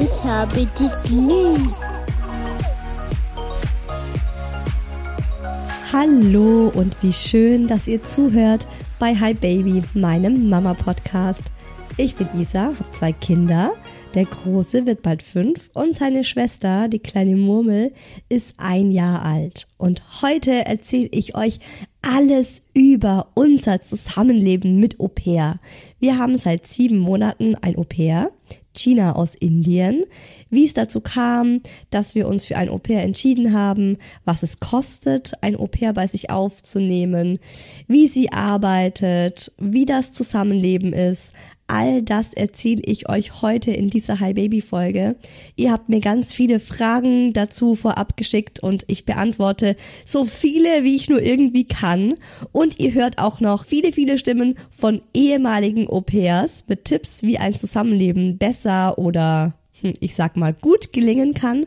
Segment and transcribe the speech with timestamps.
[0.00, 1.72] ich habe dich lieb.
[5.92, 8.66] Hallo und wie schön, dass ihr zuhört
[8.98, 11.42] bei Hi Baby, meinem Mama Podcast.
[11.96, 13.72] Ich bin Isa, habe zwei Kinder.
[14.14, 17.92] Der Große wird bald fünf und seine Schwester, die kleine Murmel,
[18.28, 19.68] ist ein Jahr alt.
[19.76, 21.60] Und heute erzähle ich euch
[22.02, 25.60] alles über unser Zusammenleben mit Au pair.
[26.00, 28.30] Wir haben seit sieben Monaten ein Au pair.
[28.74, 30.04] China aus Indien,
[30.50, 35.32] wie es dazu kam, dass wir uns für ein Au-pair entschieden haben, was es kostet,
[35.42, 37.38] ein Au-pair bei sich aufzunehmen,
[37.88, 41.32] wie sie arbeitet, wie das Zusammenleben ist,
[41.66, 45.16] All das erzähle ich euch heute in dieser Hi Baby Folge.
[45.56, 50.94] Ihr habt mir ganz viele Fragen dazu vorab geschickt und ich beantworte so viele, wie
[50.94, 52.16] ich nur irgendwie kann.
[52.52, 57.54] Und ihr hört auch noch viele, viele Stimmen von ehemaligen Au-pairs mit Tipps, wie ein
[57.54, 61.64] Zusammenleben besser oder hm, ich sag mal gut gelingen kann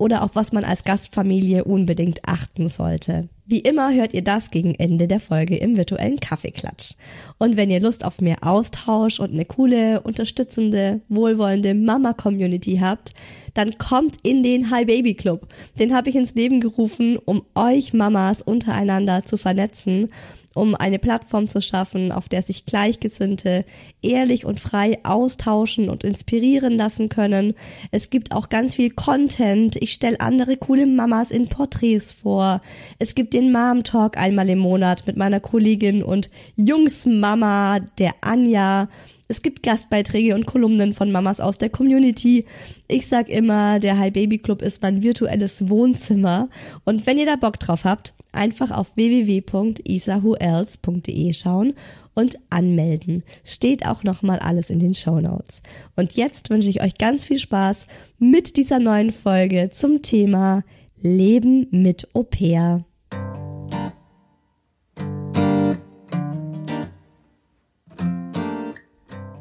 [0.00, 3.28] oder auf was man als Gastfamilie unbedingt achten sollte.
[3.44, 6.94] Wie immer hört ihr das gegen Ende der Folge im virtuellen Kaffeeklatsch.
[7.36, 13.12] Und wenn ihr Lust auf mehr Austausch und eine coole, unterstützende, wohlwollende Mama-Community habt,
[13.52, 15.48] dann kommt in den Hi Baby Club.
[15.78, 20.08] Den habe ich ins Leben gerufen, um euch Mamas untereinander zu vernetzen
[20.54, 23.64] um eine Plattform zu schaffen, auf der sich Gleichgesinnte
[24.02, 27.54] ehrlich und frei austauschen und inspirieren lassen können.
[27.92, 29.76] Es gibt auch ganz viel Content.
[29.76, 32.62] Ich stelle andere coole Mamas in Porträts vor.
[32.98, 38.88] Es gibt den Mom Talk einmal im Monat mit meiner Kollegin und Jungsmama, der Anja.
[39.28, 42.46] Es gibt Gastbeiträge und Kolumnen von Mamas aus der Community.
[42.88, 46.48] Ich sag immer, der Hi Baby Club ist mein virtuelles Wohnzimmer.
[46.84, 51.74] Und wenn ihr da Bock drauf habt, einfach auf www.isahuelse.de schauen
[52.14, 53.22] und anmelden.
[53.44, 55.62] Steht auch nochmal alles in den Show Notes.
[55.96, 57.86] Und jetzt wünsche ich euch ganz viel Spaß
[58.18, 60.64] mit dieser neuen Folge zum Thema
[61.00, 62.84] Leben mit Au pair.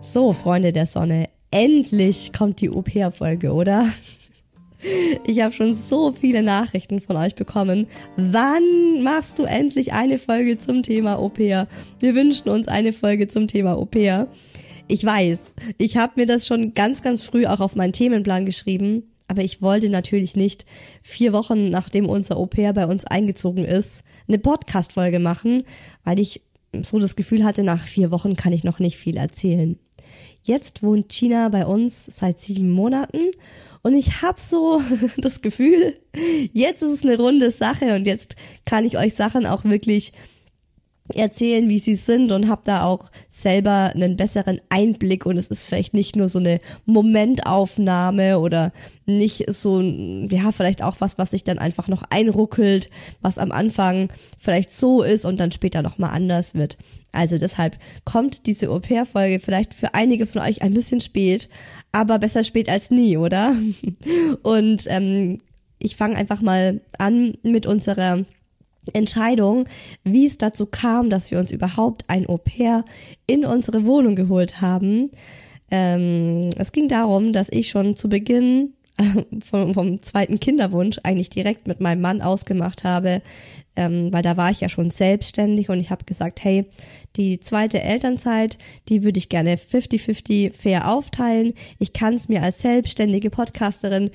[0.01, 3.87] So, Freunde der Sonne, endlich kommt die Au-pair-Folge, oder?
[5.25, 7.87] Ich habe schon so viele Nachrichten von euch bekommen.
[8.15, 11.67] Wann machst du endlich eine Folge zum Thema Au-pair?
[11.99, 14.27] Wir wünschen uns eine Folge zum Thema Au-pair.
[14.87, 19.03] Ich weiß, ich habe mir das schon ganz, ganz früh auch auf meinen Themenplan geschrieben,
[19.27, 20.65] aber ich wollte natürlich nicht
[21.03, 25.63] vier Wochen nachdem unser Au-pair bei uns eingezogen ist, eine Podcast-Folge machen,
[26.03, 26.41] weil ich
[26.81, 29.77] so das Gefühl hatte, nach vier Wochen kann ich noch nicht viel erzählen.
[30.43, 33.31] Jetzt wohnt China bei uns seit sieben Monaten
[33.81, 34.81] Und ich habe so
[35.17, 35.97] das Gefühl,
[36.53, 38.35] jetzt ist es eine runde Sache und jetzt
[38.65, 40.13] kann ich euch Sachen auch wirklich
[41.15, 45.65] erzählen, wie sie sind und habe da auch selber einen besseren Einblick und es ist
[45.65, 48.71] vielleicht nicht nur so eine Momentaufnahme oder
[49.05, 52.89] nicht so, ja, vielleicht auch was, was sich dann einfach noch einruckelt,
[53.21, 56.77] was am Anfang vielleicht so ist und dann später nochmal anders wird.
[57.11, 61.49] Also deshalb kommt diese Au-pair-Folge vielleicht für einige von euch ein bisschen spät,
[61.91, 63.55] aber besser spät als nie, oder?
[64.43, 65.39] Und ähm,
[65.79, 68.25] ich fange einfach mal an mit unserer
[68.93, 69.65] Entscheidung,
[70.03, 72.85] wie es dazu kam, dass wir uns überhaupt ein Au-pair
[73.27, 75.11] in unsere Wohnung geholt haben.
[75.71, 78.73] Ähm, es ging darum, dass ich schon zu Beginn
[79.45, 83.21] vom, vom zweiten Kinderwunsch eigentlich direkt mit meinem Mann ausgemacht habe,
[83.75, 86.65] ähm, weil da war ich ja schon selbstständig und ich habe gesagt, hey,
[87.15, 88.57] die zweite Elternzeit,
[88.87, 91.53] die würde ich gerne 50-50 fair aufteilen.
[91.79, 94.11] Ich kann es mir als selbstständige Podcasterin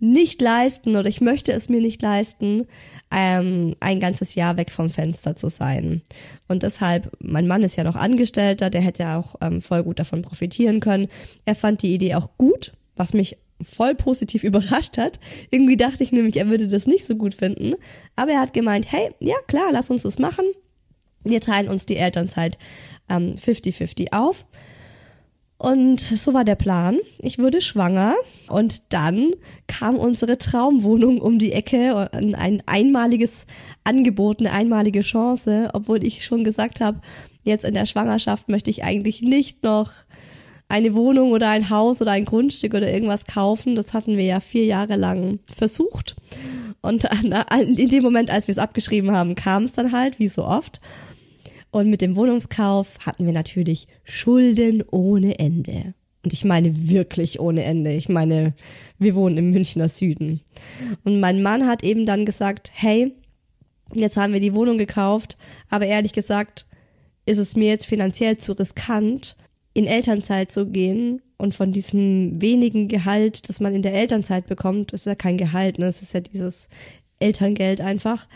[0.00, 2.66] nicht leisten oder ich möchte es mir nicht leisten,
[3.10, 6.02] ähm, ein ganzes Jahr weg vom Fenster zu sein.
[6.46, 9.98] Und deshalb, mein Mann ist ja noch Angestellter, der hätte ja auch ähm, voll gut
[9.98, 11.08] davon profitieren können.
[11.44, 15.18] Er fand die Idee auch gut, was mich voll positiv überrascht hat.
[15.50, 17.74] Irgendwie dachte ich nämlich, er würde das nicht so gut finden.
[18.14, 20.44] Aber er hat gemeint, hey, ja klar, lass uns das machen.
[21.24, 22.58] Wir teilen uns die Elternzeit
[23.08, 24.44] 50-50 ähm, auf.
[25.58, 26.98] Und so war der Plan.
[27.18, 28.14] Ich wurde schwanger
[28.48, 29.32] und dann
[29.66, 33.44] kam unsere Traumwohnung um die Ecke ein einmaliges
[33.82, 37.00] Angebot, eine einmalige Chance, obwohl ich schon gesagt habe,
[37.42, 39.90] jetzt in der Schwangerschaft möchte ich eigentlich nicht noch
[40.68, 43.74] eine Wohnung oder ein Haus oder ein Grundstück oder irgendwas kaufen.
[43.74, 46.14] Das hatten wir ja vier Jahre lang versucht.
[46.82, 47.04] Und
[47.60, 50.80] in dem Moment, als wir es abgeschrieben haben, kam es dann halt, wie so oft.
[51.70, 55.94] Und mit dem Wohnungskauf hatten wir natürlich Schulden ohne Ende.
[56.24, 57.92] Und ich meine wirklich ohne Ende.
[57.92, 58.54] Ich meine,
[58.98, 60.40] wir wohnen im Münchner Süden.
[61.04, 63.12] Und mein Mann hat eben dann gesagt, hey,
[63.94, 65.38] jetzt haben wir die Wohnung gekauft,
[65.70, 66.66] aber ehrlich gesagt
[67.24, 69.36] ist es mir jetzt finanziell zu riskant,
[69.74, 74.92] in Elternzeit zu gehen und von diesem wenigen Gehalt, das man in der Elternzeit bekommt,
[74.92, 76.70] ist ja kein Gehalt, ne, das ist ja dieses
[77.20, 78.26] Elterngeld einfach,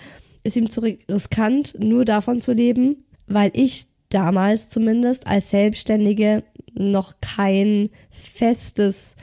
[0.45, 6.43] ist ihm zu riskant, nur davon zu leben weil ich damals zumindest als Selbstständige
[6.75, 9.17] noch kein festes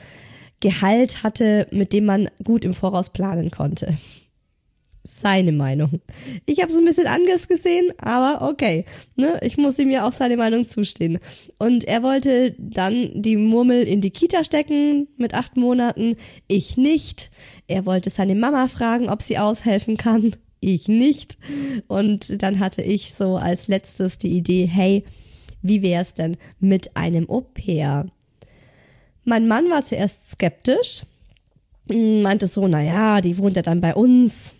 [0.60, 3.94] Gehalt hatte, mit dem man gut im Voraus planen konnte.
[5.02, 6.02] Seine Meinung.
[6.44, 8.84] Ich habe es ein bisschen anders gesehen, aber okay.
[9.16, 9.40] Ne?
[9.42, 11.18] Ich muss ihm ja auch seine Meinung zustehen.
[11.58, 16.16] Und er wollte dann die Murmel in die Kita stecken mit acht Monaten.
[16.48, 17.30] Ich nicht.
[17.66, 21.38] Er wollte seine Mama fragen, ob sie aushelfen kann ich nicht.
[21.88, 25.04] Und dann hatte ich so als letztes die Idee, hey,
[25.62, 28.06] wie wär's denn mit einem Au-pair?
[29.24, 31.04] Mein Mann war zuerst skeptisch,
[31.86, 34.54] meinte so, naja, die wohnt ja dann bei uns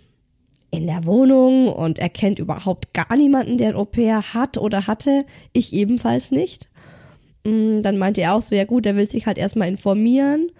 [0.71, 5.25] in der Wohnung und er kennt überhaupt gar niemanden, der ein Au-pair hat oder hatte.
[5.53, 6.69] Ich ebenfalls nicht.
[7.43, 10.53] Dann meinte er auch so, ja gut, er will sich halt erstmal informieren.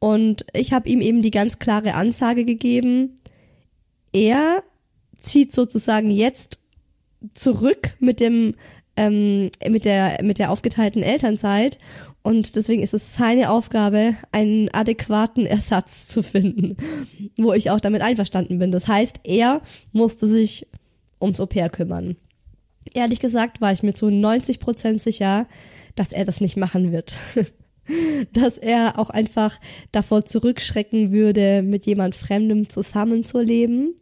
[0.00, 3.16] Und ich habe ihm eben die ganz klare Ansage gegeben,
[4.12, 4.62] er
[5.20, 6.58] zieht sozusagen jetzt
[7.34, 8.54] zurück mit dem
[8.96, 11.78] ähm, mit der mit der aufgeteilten Elternzeit
[12.22, 16.76] und deswegen ist es seine Aufgabe, einen adäquaten Ersatz zu finden,
[17.38, 18.70] wo ich auch damit einverstanden bin.
[18.70, 19.62] Das heißt, er
[19.92, 20.66] musste sich
[21.20, 22.16] ums Au-pair kümmern.
[22.92, 25.46] Ehrlich gesagt war ich mir zu 90 Prozent sicher,
[25.94, 27.16] dass er das nicht machen wird.
[28.32, 29.58] dass er auch einfach
[29.92, 33.94] davor zurückschrecken würde, mit jemand Fremdem zusammenzuleben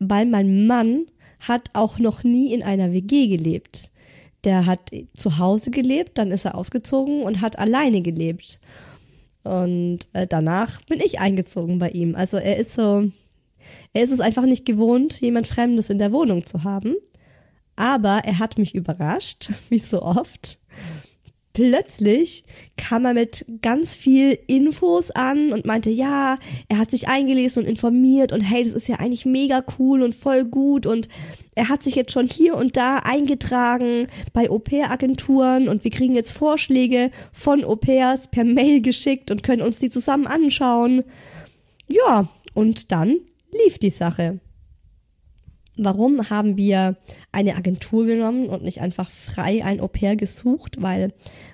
[0.00, 1.06] weil mein Mann
[1.38, 3.90] hat auch noch nie in einer WG gelebt.
[4.42, 8.58] Der hat zu Hause gelebt, dann ist er ausgezogen und hat alleine gelebt.
[9.44, 12.14] Und äh, danach bin ich eingezogen bei ihm.
[12.14, 13.10] Also er ist so,
[13.92, 16.96] er ist es einfach nicht gewohnt, jemand Fremdes in der Wohnung zu haben.
[17.76, 20.58] Aber er hat mich überrascht, wie so oft,
[21.52, 22.44] plötzlich
[22.76, 26.38] kam er mit ganz viel Infos an und meinte, ja,
[26.68, 30.14] er hat sich eingelesen und informiert und hey, das ist ja eigentlich mega cool und
[30.14, 31.08] voll gut und
[31.54, 36.30] er hat sich jetzt schon hier und da eingetragen bei Au-pair-Agenturen und wir kriegen jetzt
[36.30, 41.04] Vorschläge von Au-pairs per Mail geschickt und können uns die zusammen anschauen.
[41.88, 43.16] Ja, und dann
[43.52, 44.40] lief die Sache.
[45.82, 46.96] Warum haben wir
[47.32, 50.76] eine Agentur genommen und nicht einfach frei ein Au-pair gesucht?
[50.80, 51.12] Weil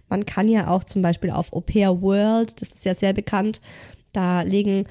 [0.09, 3.61] man kann ja auch zum Beispiel auf Au-pair World, das ist ja sehr bekannt,
[4.13, 4.87] da legen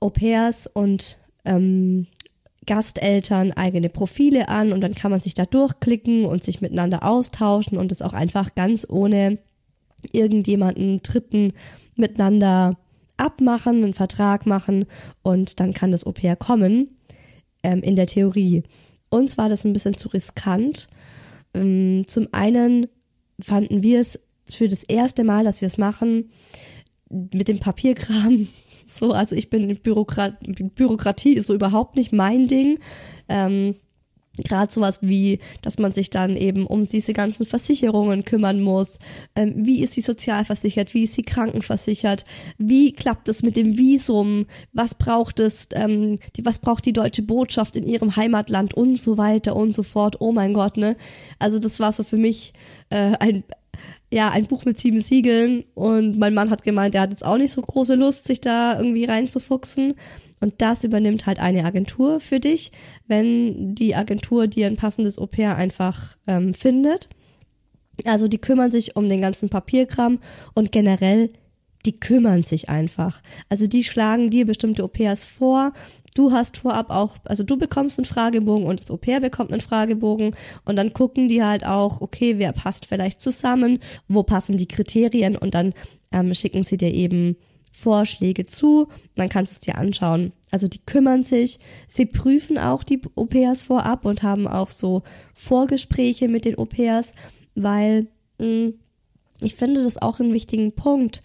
[0.00, 2.08] Au-pairs und ähm,
[2.66, 7.78] Gasteltern eigene Profile an und dann kann man sich da durchklicken und sich miteinander austauschen
[7.78, 9.38] und es auch einfach ganz ohne
[10.12, 11.52] irgendjemanden Dritten
[11.94, 12.76] miteinander
[13.16, 14.86] abmachen, einen Vertrag machen
[15.22, 16.90] und dann kann das Au pair kommen,
[17.66, 18.62] ähm, in der Theorie.
[19.08, 20.88] Uns war das ein bisschen zu riskant.
[21.52, 22.86] Ähm, zum einen
[23.40, 26.30] fanden wir es für das erste Mal, dass wir es machen,
[27.10, 28.48] mit dem Papierkram
[28.86, 30.38] so, also ich bin Bürokrat
[30.74, 32.78] Bürokratie ist so überhaupt nicht mein Ding.
[33.28, 33.74] Ähm,
[34.44, 38.98] Gerade sowas wie, dass man sich dann eben um diese ganzen Versicherungen kümmern muss.
[39.34, 40.94] Ähm, wie ist sie sozialversichert?
[40.94, 42.24] Wie ist sie krankenversichert?
[42.58, 44.46] Wie klappt es mit dem Visum?
[44.72, 45.68] Was braucht es?
[45.72, 49.82] Ähm, die, was braucht die deutsche Botschaft in ihrem Heimatland und so weiter und so
[49.82, 50.20] fort?
[50.20, 50.96] Oh mein Gott, ne?
[51.38, 52.52] Also das war so für mich
[52.90, 53.44] äh, ein
[54.10, 57.36] ja, ein Buch mit sieben Siegeln und mein Mann hat gemeint, er hat jetzt auch
[57.36, 59.94] nicht so große Lust, sich da irgendwie reinzufuchsen.
[60.40, 62.72] Und das übernimmt halt eine Agentur für dich,
[63.06, 67.08] wenn die Agentur dir ein passendes Au pair einfach ähm, findet.
[68.04, 70.18] Also die kümmern sich um den ganzen Papierkram
[70.54, 71.30] und generell
[71.86, 73.22] die kümmern sich einfach.
[73.48, 75.72] Also die schlagen dir bestimmte Au pairs vor,
[76.14, 79.60] du hast vorab auch, also du bekommst einen Fragebogen und das Au pair bekommt einen
[79.60, 83.78] Fragebogen und dann gucken die halt auch, okay, wer passt vielleicht zusammen,
[84.08, 85.72] wo passen die Kriterien und dann
[86.12, 87.36] ähm, schicken sie dir eben
[87.76, 90.32] Vorschläge zu, dann kannst du es dir anschauen.
[90.50, 95.02] Also die kümmern sich, sie prüfen auch die pairs vorab und haben auch so
[95.34, 97.12] Vorgespräche mit den pairs,
[97.54, 98.06] weil
[98.38, 98.74] mh, hm,
[99.42, 101.22] ich finde das auch einen wichtigen Punkt.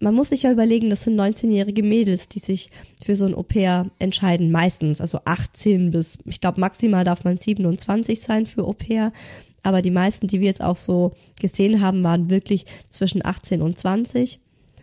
[0.00, 3.88] Man muss sich ja überlegen, das sind 19-jährige Mädels, die sich für so ein Au-pair
[4.00, 9.12] entscheiden, meistens, also 18 bis, ich glaube, maximal darf man 27 sein für Au-pair,
[9.62, 13.78] aber die meisten, die wir jetzt auch so gesehen haben, waren wirklich zwischen 18 und
[13.78, 14.40] 20.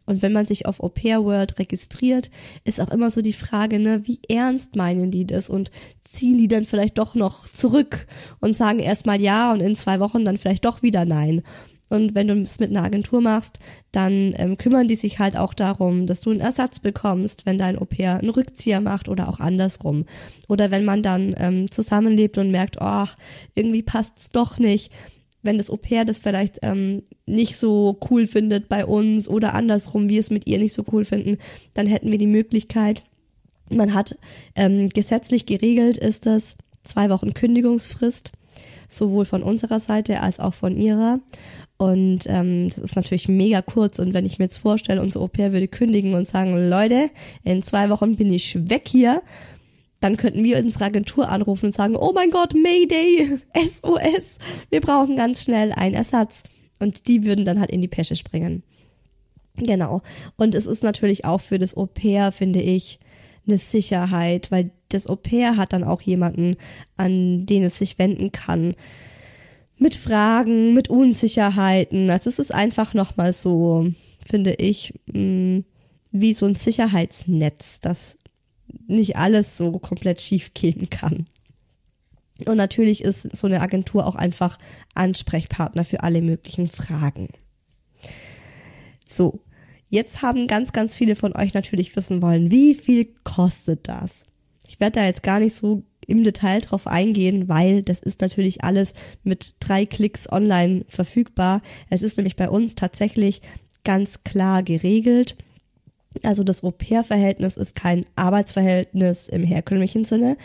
[0.10, 2.32] Und wenn man sich auf Au Pair World registriert,
[2.63, 5.70] ist auch immer so die Frage, ne, wie ernst meinen die das und
[6.04, 8.08] ziehen die dann vielleicht doch noch zurück
[8.39, 11.44] und sagen erstmal ja und in zwei Wochen dann vielleicht doch wieder nein.
[11.89, 13.60] Und wenn du es mit einer Agentur machst,
[13.92, 17.78] dann ähm, kümmern die sich halt auch darum, dass du einen Ersatz bekommst, wenn dein
[17.78, 20.06] Au-pair einen Rückzieher macht oder auch andersrum.
[20.48, 23.06] Oder wenn man dann ähm, zusammenlebt und merkt, oh,
[23.54, 24.92] irgendwie passt's doch nicht.
[25.41, 30.19] Wenn das Au-pair das vielleicht ähm, nicht so cool findet bei uns oder andersrum, wir
[30.19, 31.38] es mit ihr nicht so cool finden,
[31.74, 33.03] dann hätten wir die Möglichkeit,
[33.69, 34.17] man hat
[34.55, 38.31] ähm, gesetzlich geregelt, ist das zwei Wochen Kündigungsfrist
[38.88, 41.19] sowohl von unserer Seite als auch von ihrer.
[41.77, 44.00] Und ähm, das ist natürlich mega kurz.
[44.00, 47.10] Und wenn ich mir jetzt vorstelle, unser Au-pair würde kündigen und sagen, Leute,
[47.43, 49.22] in zwei Wochen bin ich weg hier,
[50.00, 54.38] dann könnten wir unsere Agentur anrufen und sagen, oh mein Gott, Mayday, SOS,
[54.70, 56.44] wir brauchen ganz schnell einen Ersatz.
[56.79, 58.63] Und die würden dann halt in die Pesche springen.
[59.58, 60.01] Genau.
[60.38, 63.00] Und es ist natürlich auch für das Au-pair, finde ich,
[63.46, 66.56] eine Sicherheit, weil das Au-pair hat dann auch jemanden,
[66.96, 68.75] an den es sich wenden kann
[69.77, 72.10] mit Fragen, mit Unsicherheiten.
[72.10, 73.88] Also es ist einfach nochmal so,
[74.25, 75.60] finde ich, mm,
[76.12, 78.18] wie so ein Sicherheitsnetz, das
[78.88, 81.26] nicht alles so komplett schief gehen kann.
[82.46, 84.58] Und natürlich ist so eine Agentur auch einfach
[84.94, 87.30] Ansprechpartner für alle möglichen Fragen.
[89.06, 89.42] So,
[89.90, 94.24] jetzt haben ganz, ganz viele von euch natürlich wissen wollen, wie viel kostet das?
[94.68, 98.64] Ich werde da jetzt gar nicht so im Detail drauf eingehen, weil das ist natürlich
[98.64, 101.62] alles mit drei Klicks online verfügbar.
[101.90, 103.42] Es ist nämlich bei uns tatsächlich
[103.84, 105.38] ganz klar geregelt.
[106.24, 110.38] Also das Au-pair-Verhältnis ist kein Arbeitsverhältnis im herkömmlichen Sinne,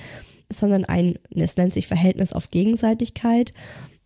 [0.50, 3.52] sondern ein, es nennt sich Verhältnis auf Gegenseitigkeit.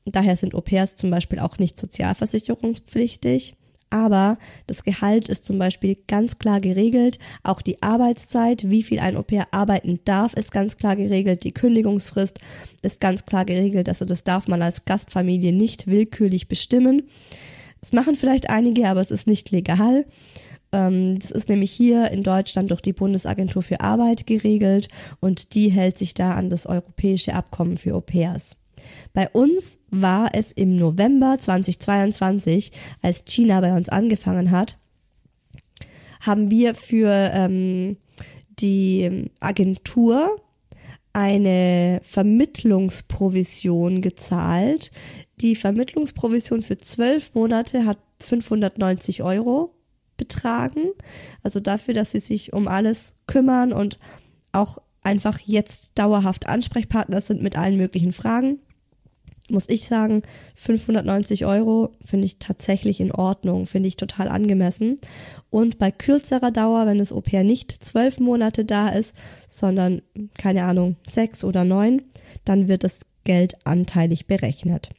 [0.04, 3.54] Daher sind Au-pairs zum Beispiel auch nicht sozialversicherungspflichtig
[3.90, 7.18] aber das Gehalt ist zum Beispiel ganz klar geregelt.
[7.42, 11.44] Auch die Arbeitszeit, wie viel ein Au-pair arbeiten darf, ist ganz klar geregelt.
[11.44, 12.38] Die Kündigungsfrist
[12.82, 13.88] ist ganz klar geregelt.
[13.88, 17.08] Also das darf man als Gastfamilie nicht willkürlich bestimmen.
[17.80, 20.04] Das machen vielleicht einige, aber es ist nicht legal.
[20.72, 24.88] Ähm, das ist nämlich hier in Deutschland durch die Bundesagentur für Arbeit geregelt
[25.20, 28.56] und die hält sich da an das europäische Abkommen für Au-pairs.
[29.12, 32.72] Bei uns war es im November 2022,
[33.02, 34.78] als China bei uns angefangen hat,
[36.20, 37.96] haben wir für ähm,
[38.60, 40.40] die Agentur
[41.12, 44.92] eine Vermittlungsprovision gezahlt.
[45.40, 49.77] Die Vermittlungsprovision für zwölf Monate hat 590 Euro
[50.18, 50.90] betragen.
[51.42, 53.98] Also dafür, dass sie sich um alles kümmern und
[54.52, 58.60] auch einfach jetzt dauerhaft Ansprechpartner sind mit allen möglichen Fragen
[59.50, 60.22] muss ich sagen,
[60.56, 64.98] 590 Euro finde ich tatsächlich in Ordnung, finde ich total angemessen.
[65.50, 69.14] Und bei kürzerer Dauer, wenn das Au-pair nicht zwölf Monate da ist,
[69.46, 70.02] sondern,
[70.36, 72.02] keine Ahnung, sechs oder neun,
[72.44, 74.90] dann wird das Geld anteilig berechnet.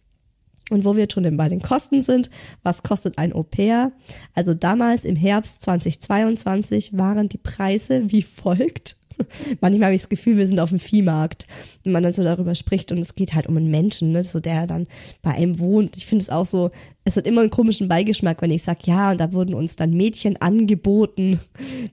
[0.70, 2.30] Und wo wir schon bei den Kosten sind,
[2.64, 3.92] was kostet ein Au pair?
[4.36, 9.00] Also damals im Herbst 2022 waren die Preise wie folgt.
[9.62, 11.48] Manchmal habe ich das Gefühl, wir sind auf dem Viehmarkt,
[11.84, 14.40] wenn man dann so darüber spricht und es geht halt um einen Menschen, ne, so
[14.40, 14.88] der dann
[15.22, 15.98] bei einem wohnt.
[15.98, 16.72] Ich finde es auch so,
[17.04, 19.92] es hat immer einen komischen Beigeschmack, wenn ich sage, ja, und da wurden uns dann
[19.92, 21.40] Mädchen angeboten.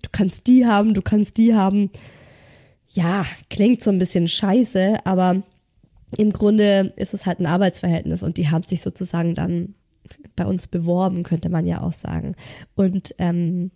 [0.02, 1.90] Du kannst die haben, du kannst die haben.
[2.92, 5.42] Ja, klingt so ein bisschen scheiße, aber
[6.16, 9.74] im Grunde ist es halt ein Arbeitsverhältnis und die haben sich sozusagen dann
[10.34, 12.36] bei uns beworben, könnte man ja auch sagen.
[12.74, 13.70] Und ähm,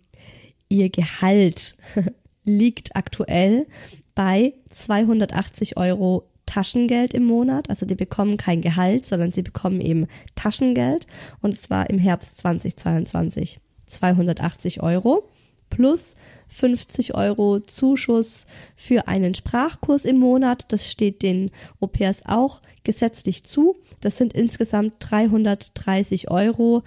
[0.69, 1.75] ihr Gehalt
[2.43, 3.67] liegt aktuell
[4.15, 7.69] bei 280 Euro Taschengeld im Monat.
[7.69, 11.07] Also die bekommen kein Gehalt, sondern sie bekommen eben Taschengeld.
[11.41, 15.29] Und es war im Herbst 2022 280 Euro
[15.69, 16.15] plus
[16.51, 20.65] 50 Euro Zuschuss für einen Sprachkurs im Monat.
[20.71, 23.75] Das steht den Au pairs auch gesetzlich zu.
[24.01, 26.83] Das sind insgesamt 330 Euro,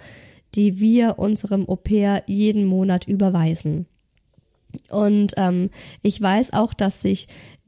[0.53, 3.87] die wir unserem Au pair jeden Monat überweisen.
[4.89, 5.69] Und ähm,
[6.01, 7.27] ich weiß auch, dass sich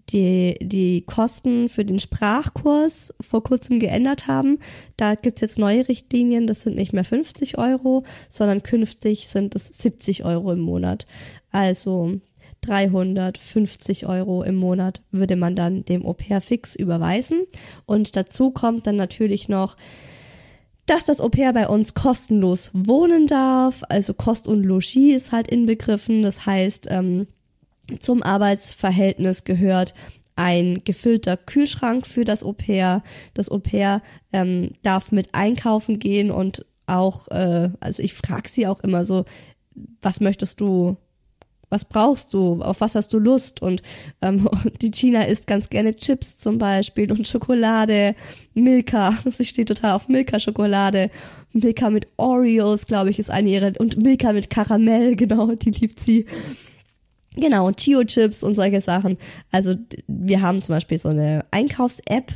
[0.09, 4.59] die, die Kosten für den Sprachkurs vor kurzem geändert haben.
[4.95, 9.67] Da gibt's jetzt neue Richtlinien, das sind nicht mehr 50 Euro, sondern künftig sind es
[9.67, 11.07] 70 Euro im Monat.
[11.57, 12.21] Also
[12.61, 17.47] 350 Euro im Monat würde man dann dem Au pair fix überweisen.
[17.87, 19.75] Und dazu kommt dann natürlich noch
[20.85, 23.83] dass das Au pair bei uns kostenlos wohnen darf.
[23.89, 26.21] Also Kost und Logis ist halt inbegriffen.
[26.23, 27.27] Das heißt, ähm,
[27.99, 29.93] zum Arbeitsverhältnis gehört
[30.37, 33.03] ein gefüllter Kühlschrank für das Au pair.
[33.33, 38.65] Das Au pair ähm, darf mit einkaufen gehen und auch, äh, also ich frage sie
[38.65, 39.25] auch immer so,
[40.01, 40.95] was möchtest du
[41.69, 43.61] was brauchst du, auf was hast du Lust?
[43.61, 43.81] Und
[44.21, 44.49] ähm,
[44.81, 48.15] die China isst ganz gerne Chips zum Beispiel und Schokolade,
[48.53, 51.09] Milka, sie steht total auf Milka-Schokolade.
[51.53, 55.99] Milka mit Oreos, glaube ich, ist eine ihrer, und Milka mit Karamell, genau, die liebt
[55.99, 56.25] sie.
[57.35, 59.17] Genau, Chio-Chips und solche Sachen.
[59.51, 59.75] Also
[60.07, 62.33] wir haben zum Beispiel so eine Einkaufs-App,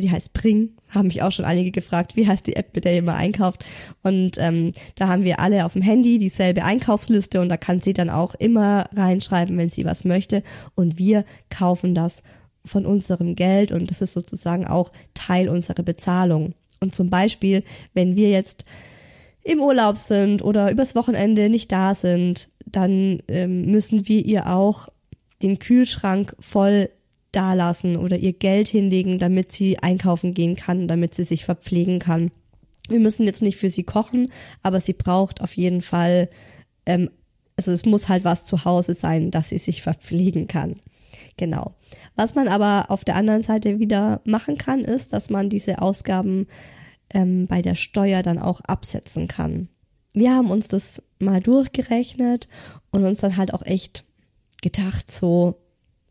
[0.00, 2.92] die heißt Bring, haben mich auch schon einige gefragt, wie heißt die App, mit der
[2.92, 3.64] ihr immer einkauft.
[4.02, 7.92] Und ähm, da haben wir alle auf dem Handy dieselbe Einkaufsliste und da kann sie
[7.92, 10.42] dann auch immer reinschreiben, wenn sie was möchte.
[10.74, 12.22] Und wir kaufen das
[12.64, 16.54] von unserem Geld und das ist sozusagen auch Teil unserer Bezahlung.
[16.80, 17.62] Und zum Beispiel,
[17.94, 18.64] wenn wir jetzt
[19.42, 24.88] im Urlaub sind oder übers Wochenende nicht da sind, dann ähm, müssen wir ihr auch
[25.42, 26.90] den Kühlschrank voll
[27.32, 32.30] dalassen oder ihr Geld hinlegen, damit sie einkaufen gehen kann, damit sie sich verpflegen kann.
[32.88, 36.28] Wir müssen jetzt nicht für sie kochen, aber sie braucht auf jeden Fall,
[36.86, 37.10] ähm,
[37.56, 40.80] also es muss halt was zu Hause sein, dass sie sich verpflegen kann.
[41.36, 41.74] Genau.
[42.16, 46.46] Was man aber auf der anderen Seite wieder machen kann, ist, dass man diese Ausgaben
[47.12, 49.68] ähm, bei der Steuer dann auch absetzen kann.
[50.12, 52.48] Wir haben uns das mal durchgerechnet
[52.90, 54.04] und uns dann halt auch echt
[54.62, 55.60] gedacht, so,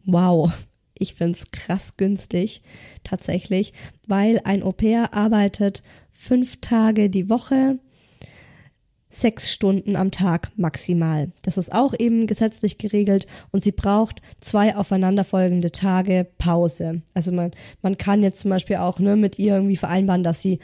[0.05, 0.51] wow,
[0.99, 2.62] ich find's krass günstig
[3.03, 3.73] tatsächlich,
[4.07, 7.79] weil ein Au pair arbeitet fünf Tage die Woche,
[9.09, 11.31] sechs Stunden am Tag maximal.
[11.41, 17.01] Das ist auch eben gesetzlich geregelt und sie braucht zwei aufeinanderfolgende Tage Pause.
[17.15, 20.59] Also man, man kann jetzt zum Beispiel auch ne, mit ihr irgendwie vereinbaren, dass sie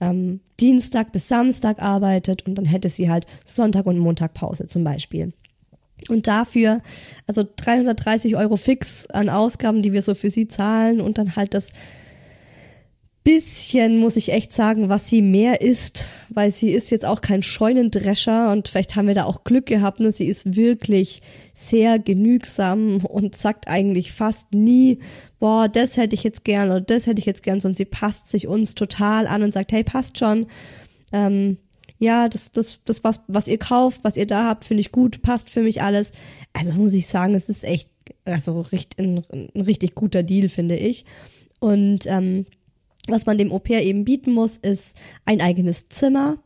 [0.00, 4.82] ähm, Dienstag bis Samstag arbeitet und dann hätte sie halt Sonntag und Montag Pause zum
[4.82, 5.32] Beispiel.
[6.08, 6.82] Und dafür,
[7.26, 11.00] also 330 Euro fix an Ausgaben, die wir so für sie zahlen.
[11.00, 11.72] Und dann halt das
[13.24, 17.42] bisschen, muss ich echt sagen, was sie mehr ist, weil sie ist jetzt auch kein
[17.42, 20.12] Scheunendrescher und vielleicht haben wir da auch Glück gehabt, ne?
[20.12, 21.22] sie ist wirklich
[21.54, 24.98] sehr genügsam und sagt eigentlich fast nie,
[25.40, 28.30] boah, das hätte ich jetzt gern oder das hätte ich jetzt gern, sondern sie passt
[28.30, 30.46] sich uns total an und sagt, hey, passt schon,
[31.10, 31.56] ähm,
[32.04, 35.22] ja, das, das, das, was, was ihr kauft, was ihr da habt, finde ich gut,
[35.22, 36.12] passt für mich alles.
[36.52, 37.90] Also muss ich sagen, es ist echt,
[38.24, 41.04] also richtig, ein, ein richtig guter Deal, finde ich.
[41.58, 42.46] Und ähm,
[43.08, 46.38] was man dem Au pair eben bieten muss, ist ein eigenes Zimmer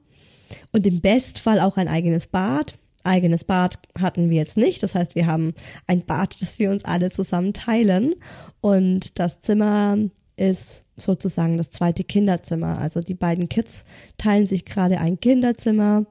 [0.73, 2.79] und im Bestfall auch ein eigenes Bad.
[3.05, 4.83] Eigenes Bad hatten wir jetzt nicht.
[4.83, 5.55] Das heißt, wir haben
[5.87, 8.14] ein Bad, das wir uns alle zusammen teilen.
[8.61, 9.99] Und das Zimmer
[10.37, 12.79] ist sozusagen das zweite Kinderzimmer.
[12.79, 13.85] Also die beiden Kids
[14.17, 16.07] teilen sich gerade ein Kinderzimmer.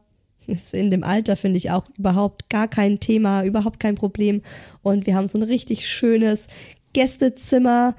[0.48, 4.42] Ist in dem Alter finde ich auch überhaupt gar kein Thema, überhaupt kein Problem.
[4.82, 6.48] Und wir haben so ein richtig schönes
[6.94, 7.96] Gästezimmer,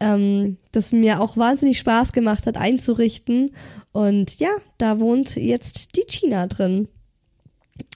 [0.00, 3.52] ähm, das mir auch wahnsinnig Spaß gemacht hat einzurichten.
[3.92, 6.88] Und ja, da wohnt jetzt die China drin.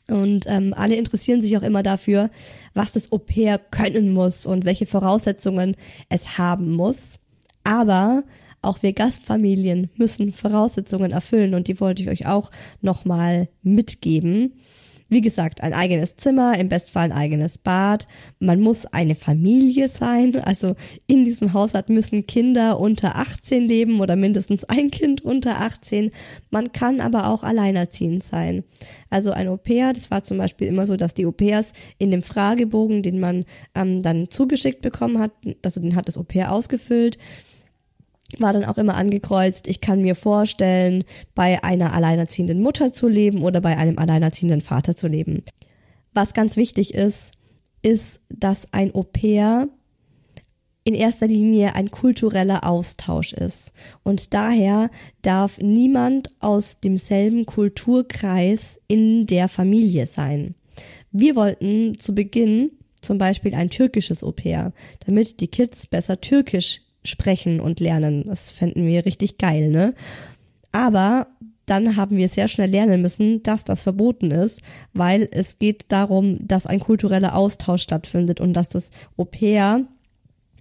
[0.07, 2.31] Und ähm, alle interessieren sich auch immer dafür,
[2.75, 5.77] was das Au pair können muss und welche Voraussetzungen
[6.09, 7.21] es haben muss.
[7.65, 8.25] Aber
[8.63, 12.51] auch wir Gastfamilien müssen Voraussetzungen erfüllen und die wollte ich euch auch
[12.81, 14.55] nochmal mitgeben.
[15.11, 18.09] Wie gesagt, ein eigenes Zimmer, im Bestfall ein eigenes Bad.
[18.39, 20.35] Man muss eine Familie sein.
[20.43, 26.11] Also in diesem Haushalt müssen Kinder unter 18 leben oder mindestens ein Kind unter 18.
[26.51, 28.65] Man kann aber auch alleinerziehend sein.
[29.11, 33.03] Also ein Au-pair, das war zum Beispiel immer so, dass die Au-pairs in dem Fragebogen,
[33.03, 37.19] den man ähm, dann zugeschickt bekommen hat, also den hat das Au-pair ausgefüllt,
[38.39, 43.43] war dann auch immer angekreuzt, ich kann mir vorstellen, bei einer alleinerziehenden Mutter zu leben
[43.43, 45.43] oder bei einem alleinerziehenden Vater zu leben.
[46.13, 47.33] Was ganz wichtig ist,
[47.83, 49.69] ist, dass ein Au-pair
[50.85, 53.73] in erster Linie ein kultureller Austausch ist.
[54.03, 54.91] Und daher
[55.23, 60.55] darf niemand aus demselben Kulturkreis in der Familie sein.
[61.11, 64.73] Wir wollten zu Beginn zum Beispiel ein türkisches Au-pair,
[65.07, 68.25] damit die Kids besser türkisch sprechen und lernen.
[68.27, 69.95] Das fänden wir richtig geil, ne?
[70.73, 71.29] Aber
[71.67, 74.61] dann haben wir sehr schnell lernen müssen, dass das verboten ist,
[74.93, 79.83] weil es geht darum, dass ein kultureller Austausch stattfindet und dass das Au pair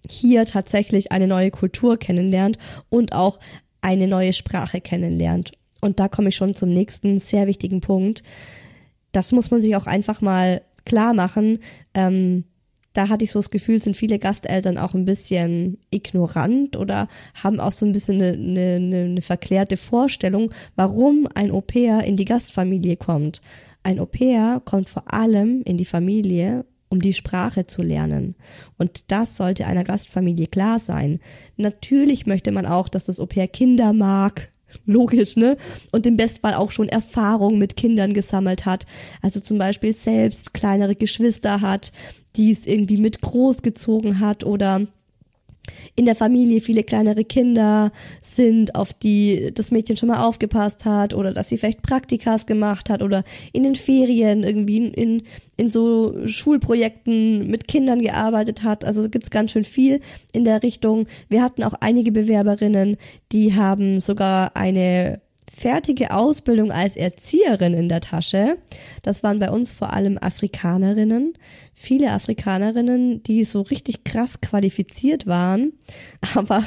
[0.10, 2.58] hier tatsächlich eine neue Kultur kennenlernt
[2.90, 3.40] und auch
[3.82, 5.52] eine neue Sprache kennenlernt.
[5.82, 8.24] Und da komme ich schon zum nächsten sehr wichtigen Punkt.
[9.12, 11.60] Das muss man sich auch einfach mal klar machen.
[11.94, 12.46] Ähm,
[12.94, 17.08] da hatte ich so das Gefühl, sind viele Gasteltern auch ein bisschen ignorant oder
[17.44, 22.26] haben auch so ein bisschen eine, eine, eine verklärte Vorstellung, warum ein Au-pair in die
[22.26, 23.42] Gastfamilie kommt.
[23.82, 28.36] Ein Au-pair kommt vor allem in die Familie, um die Sprache zu lernen.
[28.78, 31.20] Und das sollte einer Gastfamilie klar sein.
[31.58, 34.52] Natürlich möchte man auch, dass das Au-pair Kinder mag,
[34.86, 35.58] logisch, ne?
[35.92, 38.86] Und im Bestfall auch schon Erfahrung mit Kindern gesammelt hat.
[39.22, 41.92] Also zum Beispiel selbst kleinere Geschwister hat,
[42.36, 44.88] die es irgendwie mit großgezogen hat oder
[45.96, 47.92] in der Familie viele kleinere Kinder
[48.22, 52.90] sind, auf die das Mädchen schon mal aufgepasst hat oder dass sie vielleicht Praktikas gemacht
[52.90, 55.24] hat oder in den Ferien irgendwie in,
[55.56, 58.84] in, so Schulprojekten mit Kindern gearbeitet hat.
[58.84, 60.02] Also gibt's ganz schön viel
[60.34, 61.08] in der Richtung.
[61.30, 62.98] Wir hatten auch einige Bewerberinnen,
[63.32, 65.22] die haben sogar eine
[65.56, 68.58] fertige Ausbildung als Erzieherin in der Tasche.
[69.04, 71.34] Das waren bei uns vor allem Afrikanerinnen.
[71.76, 75.74] Viele Afrikanerinnen, die so richtig krass qualifiziert waren,
[76.36, 76.64] aber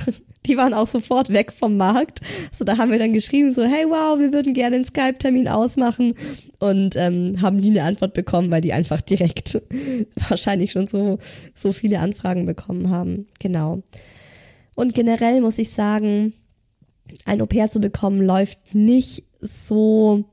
[0.47, 2.21] die waren auch sofort weg vom Markt.
[2.53, 6.15] So, da haben wir dann geschrieben, so, hey wow, wir würden gerne einen Skype-Termin ausmachen
[6.61, 9.61] und ähm, haben nie eine Antwort bekommen, weil die einfach direkt
[10.29, 11.19] wahrscheinlich schon so,
[11.55, 13.27] so viele Anfragen bekommen haben.
[13.41, 13.83] Genau.
[14.77, 16.35] Und generell muss ich sagen,
[17.25, 20.25] ein Au-pair zu bekommen läuft nicht so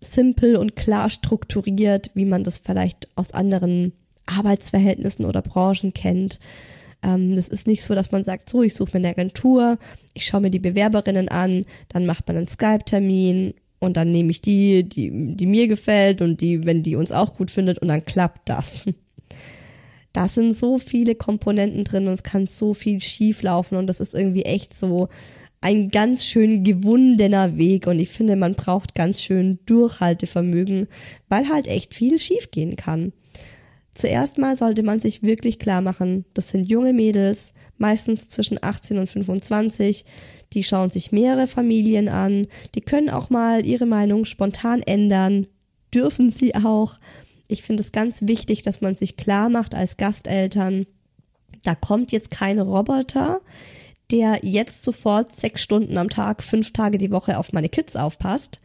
[0.00, 3.92] simpel und klar strukturiert, wie man das vielleicht aus anderen
[4.26, 6.38] Arbeitsverhältnissen oder Branchen kennt.
[7.02, 9.78] Ähm, das ist nicht so, dass man sagt, so, ich suche mir eine Agentur,
[10.14, 14.40] ich schaue mir die Bewerberinnen an, dann macht man einen Skype-Termin und dann nehme ich
[14.40, 18.04] die, die, die mir gefällt und die, wenn die uns auch gut findet und dann
[18.04, 18.86] klappt das.
[20.12, 23.98] Da sind so viele Komponenten drin und es kann so viel schief laufen und das
[23.98, 25.08] ist irgendwie echt so
[25.64, 27.86] ein ganz schön gewundener Weg.
[27.86, 30.88] Und ich finde, man braucht ganz schön Durchhaltevermögen,
[31.30, 33.14] weil halt echt viel schiefgehen kann.
[33.94, 38.98] Zuerst mal sollte man sich wirklich klar machen, das sind junge Mädels, meistens zwischen 18
[38.98, 40.04] und 25,
[40.52, 45.46] die schauen sich mehrere Familien an, die können auch mal ihre Meinung spontan ändern,
[45.94, 46.98] dürfen sie auch.
[47.48, 50.86] Ich finde es ganz wichtig, dass man sich klar macht als Gasteltern,
[51.62, 53.40] da kommt jetzt kein Roboter,
[54.10, 58.60] der jetzt sofort sechs Stunden am Tag, fünf Tage die Woche auf meine Kids aufpasst,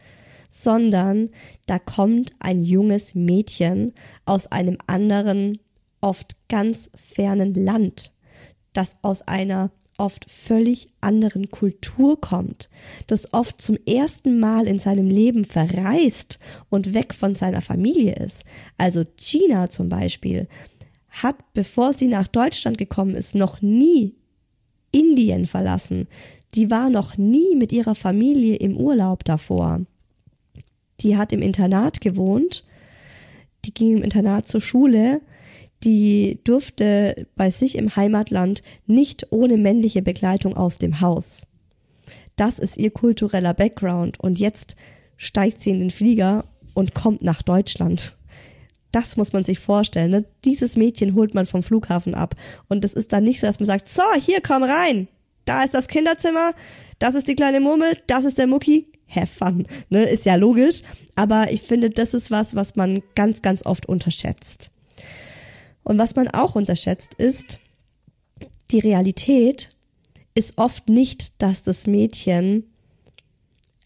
[0.48, 1.30] sondern
[1.66, 3.92] da kommt ein junges Mädchen
[4.24, 5.58] aus einem anderen,
[6.00, 8.12] oft ganz fernen Land,
[8.72, 12.70] das aus einer oft völlig anderen Kultur kommt,
[13.06, 16.38] das oft zum ersten Mal in seinem Leben verreist
[16.70, 18.44] und weg von seiner Familie ist.
[18.78, 20.48] Also Gina zum Beispiel
[21.10, 24.14] hat, bevor sie nach Deutschland gekommen ist, noch nie
[24.92, 26.08] Indien verlassen.
[26.54, 29.80] Die war noch nie mit ihrer Familie im Urlaub davor.
[31.00, 32.64] Die hat im Internat gewohnt,
[33.64, 35.20] die ging im Internat zur Schule,
[35.84, 41.46] die durfte bei sich im Heimatland nicht ohne männliche Begleitung aus dem Haus.
[42.36, 44.76] Das ist ihr kultureller Background und jetzt
[45.16, 48.16] steigt sie in den Flieger und kommt nach Deutschland.
[48.92, 50.10] Das muss man sich vorstellen.
[50.10, 50.24] Ne?
[50.44, 52.34] Dieses Mädchen holt man vom Flughafen ab.
[52.68, 55.08] Und es ist dann nicht so, dass man sagt, so, hier, komm rein.
[55.44, 56.52] Da ist das Kinderzimmer,
[56.98, 58.86] das ist die kleine Murmel, das ist der Mucki.
[59.08, 59.66] Have fun.
[59.88, 60.04] Ne?
[60.04, 60.82] Ist ja logisch.
[61.16, 64.70] Aber ich finde, das ist was, was man ganz, ganz oft unterschätzt.
[65.82, 67.58] Und was man auch unterschätzt, ist,
[68.70, 69.74] die Realität
[70.34, 72.70] ist oft nicht, dass das Mädchen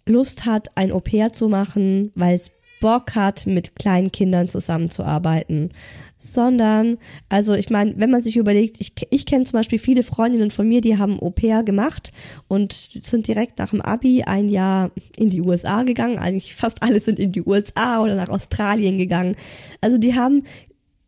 [0.06, 2.50] Lust hat, ein Au-pair zu machen, weil es
[2.84, 5.70] Bock hat, mit kleinen Kindern zusammenzuarbeiten,
[6.18, 6.98] sondern,
[7.30, 10.68] also ich meine, wenn man sich überlegt, ich, ich kenne zum Beispiel viele Freundinnen von
[10.68, 12.12] mir, die haben Au-pair gemacht
[12.46, 16.18] und sind direkt nach dem Abi ein Jahr in die USA gegangen.
[16.18, 19.36] Eigentlich fast alle sind in die USA oder nach Australien gegangen.
[19.80, 20.42] Also die haben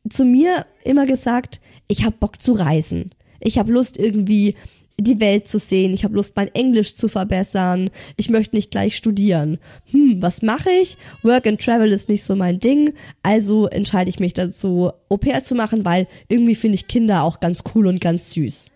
[0.09, 3.11] zu mir immer gesagt, ich habe Bock zu reisen.
[3.39, 4.55] Ich habe Lust irgendwie
[4.99, 8.97] die Welt zu sehen, ich habe Lust, mein Englisch zu verbessern, ich möchte nicht gleich
[8.97, 9.59] studieren.
[9.91, 10.97] Hm, was mache ich?
[11.23, 15.43] Work and Travel ist nicht so mein Ding, also entscheide ich mich dazu, Au pair
[15.43, 18.71] zu machen, weil irgendwie finde ich Kinder auch ganz cool und ganz süß.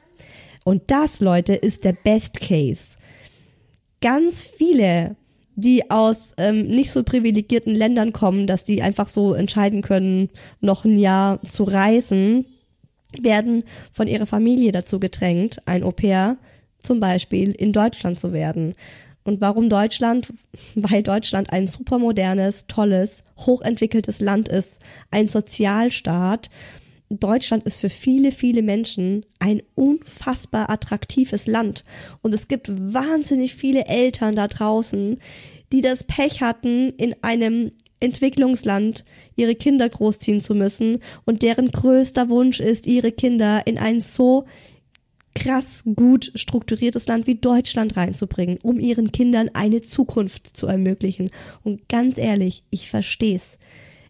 [0.64, 2.96] Und das, Leute, ist der Best Case.
[4.02, 5.16] Ganz viele,
[5.56, 10.28] die aus ähm, nicht so privilegierten Ländern kommen, dass die einfach so entscheiden können,
[10.60, 12.44] noch ein Jahr zu reisen,
[13.18, 16.36] werden von ihrer Familie dazu gedrängt, ein Au pair
[16.82, 18.74] zum Beispiel in Deutschland zu werden.
[19.22, 20.32] Und warum Deutschland?
[20.74, 26.50] Weil Deutschland ein supermodernes, tolles, hochentwickeltes Land ist, ein Sozialstaat.
[27.10, 31.84] Deutschland ist für viele, viele Menschen ein unfassbar attraktives Land.
[32.22, 35.18] Und es gibt wahnsinnig viele Eltern da draußen,
[35.72, 39.04] die das Pech hatten, in einem Entwicklungsland
[39.36, 44.46] ihre Kinder großziehen zu müssen und deren größter Wunsch ist, ihre Kinder in ein so
[45.34, 51.30] krass gut strukturiertes Land wie Deutschland reinzubringen, um ihren Kindern eine Zukunft zu ermöglichen.
[51.62, 53.58] Und ganz ehrlich, ich versteh's.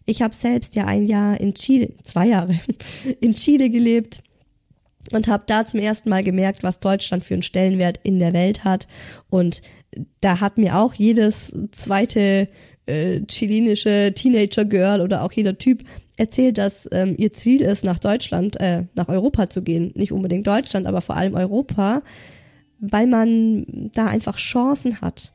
[0.05, 2.59] Ich habe selbst ja ein Jahr in Chile, zwei Jahre
[3.19, 4.23] in Chile gelebt
[5.11, 8.63] und habe da zum ersten Mal gemerkt, was Deutschland für einen Stellenwert in der Welt
[8.63, 8.87] hat.
[9.29, 9.61] Und
[10.21, 12.47] da hat mir auch jedes zweite
[12.85, 15.83] äh, chilenische Teenager Girl oder auch jeder Typ
[16.17, 19.91] erzählt, dass ähm, ihr Ziel ist, nach Deutschland, äh, nach Europa zu gehen.
[19.95, 22.01] Nicht unbedingt Deutschland, aber vor allem Europa,
[22.79, 25.33] weil man da einfach Chancen hat.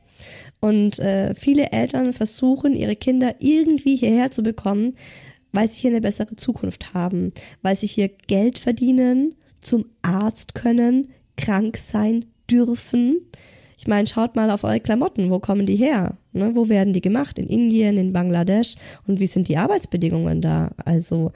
[0.59, 4.95] Und äh, viele Eltern versuchen, ihre Kinder irgendwie hierher zu bekommen,
[5.51, 7.31] weil sie hier eine bessere Zukunft haben,
[7.61, 13.21] weil sie hier Geld verdienen, zum Arzt können, krank sein dürfen,
[13.77, 16.17] ich meine, schaut mal auf eure Klamotten, wo kommen die her?
[16.37, 16.51] Ne?
[16.55, 17.37] Wo werden die gemacht?
[17.39, 18.75] In Indien, in Bangladesch?
[19.07, 20.71] Und wie sind die Arbeitsbedingungen da?
[20.85, 21.31] Also,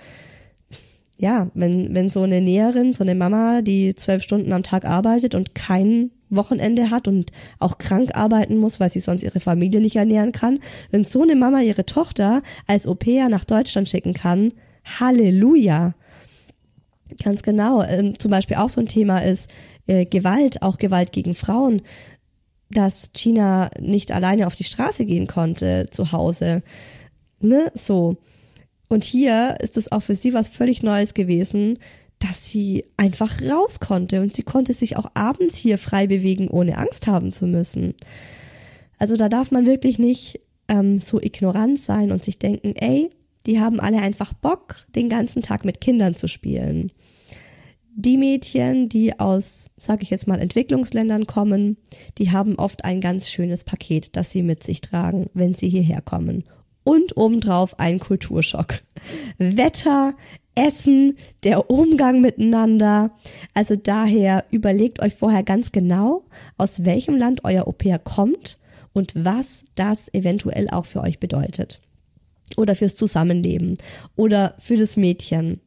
[1.18, 5.36] ja, wenn, wenn so eine Näherin, so eine Mama, die zwölf Stunden am Tag arbeitet
[5.36, 9.98] und kein Wochenende hat und auch krank arbeiten muss, weil sie sonst ihre Familie nicht
[9.98, 10.60] ernähren kann,
[10.90, 12.98] wenn so eine Mama ihre Tochter als Au
[13.30, 14.54] nach Deutschland schicken kann,
[15.00, 15.94] Halleluja!
[17.24, 17.84] Ganz genau.
[17.84, 19.52] Ähm, zum Beispiel auch so ein Thema ist
[19.86, 21.82] äh, Gewalt, auch Gewalt gegen Frauen
[22.72, 26.64] dass China nicht alleine auf die Straße gehen konnte zu Hause.
[27.40, 28.18] Ne, so.
[28.88, 31.80] Und hier ist es auch für sie was völlig Neues gewesen,
[32.20, 36.78] dass sie einfach raus konnte und sie konnte sich auch abends hier frei bewegen, ohne
[36.78, 37.96] Angst haben zu müssen.
[39.00, 43.10] Also da darf man wirklich nicht ähm, so ignorant sein und sich denken, ey,
[43.48, 46.92] die haben alle einfach Bock, den ganzen Tag mit Kindern zu spielen
[47.96, 51.78] die Mädchen, die aus, sage ich jetzt mal, Entwicklungsländern kommen,
[52.18, 56.02] die haben oft ein ganz schönes Paket, das sie mit sich tragen, wenn sie hierher
[56.02, 56.44] kommen.
[56.84, 58.82] Und obendrauf ein Kulturschock.
[59.38, 60.16] Wetter,
[60.56, 63.12] Essen, der Umgang miteinander.
[63.54, 66.26] Also daher überlegt euch vorher ganz genau,
[66.58, 68.58] aus welchem Land euer Au pair kommt
[68.94, 71.82] und was das eventuell auch für euch bedeutet.
[72.58, 73.78] Oder fürs Zusammenleben
[74.16, 75.62] oder für das Mädchen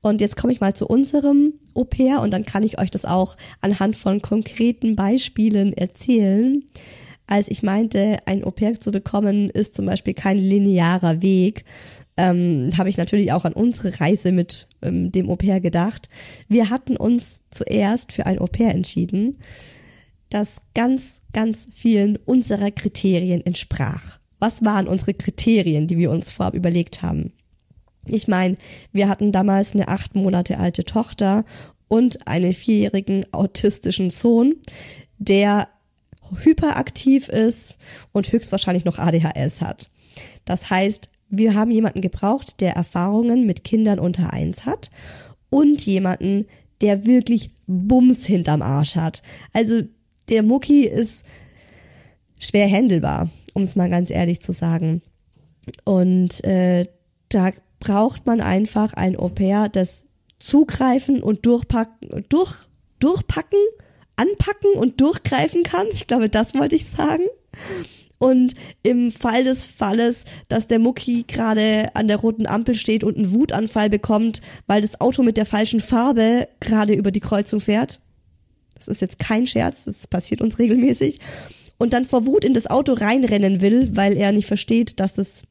[0.00, 3.04] und jetzt komme ich mal zu unserem Au pair und dann kann ich euch das
[3.04, 6.64] auch anhand von konkreten Beispielen erzählen.
[7.26, 11.64] Als ich meinte, ein Au pair zu bekommen, ist zum Beispiel kein linearer Weg,
[12.16, 16.08] ähm, habe ich natürlich auch an unsere Reise mit ähm, dem Au pair gedacht.
[16.48, 19.38] Wir hatten uns zuerst für ein Au pair entschieden,
[20.28, 24.18] das ganz, ganz vielen unserer Kriterien entsprach.
[24.38, 27.32] Was waren unsere Kriterien, die wir uns vorab überlegt haben?
[28.06, 28.56] Ich meine,
[28.92, 31.44] wir hatten damals eine acht Monate alte Tochter
[31.88, 34.56] und einen vierjährigen autistischen Sohn,
[35.18, 35.68] der
[36.42, 37.76] hyperaktiv ist
[38.12, 39.90] und höchstwahrscheinlich noch ADHS hat.
[40.44, 44.90] Das heißt, wir haben jemanden gebraucht, der Erfahrungen mit Kindern unter eins hat
[45.50, 46.46] und jemanden,
[46.80, 49.22] der wirklich Bums hinterm Arsch hat.
[49.52, 49.82] Also
[50.28, 51.24] der Mucki ist
[52.38, 55.02] schwer händelbar, um es mal ganz ehrlich zu sagen.
[55.84, 56.86] Und äh,
[57.28, 57.52] da
[57.82, 60.06] braucht man einfach ein Au pair, das
[60.38, 62.54] zugreifen und durchpacken, durch,
[63.00, 63.58] durchpacken,
[64.16, 65.86] anpacken und durchgreifen kann.
[65.92, 67.24] Ich glaube, das wollte ich sagen.
[68.18, 73.16] Und im Fall des Falles, dass der Mucki gerade an der roten Ampel steht und
[73.16, 78.00] einen Wutanfall bekommt, weil das Auto mit der falschen Farbe gerade über die Kreuzung fährt,
[78.76, 81.18] Das ist jetzt kein Scherz, das passiert uns regelmäßig.
[81.78, 85.42] Und dann vor Wut in das Auto reinrennen will, weil er nicht versteht, dass es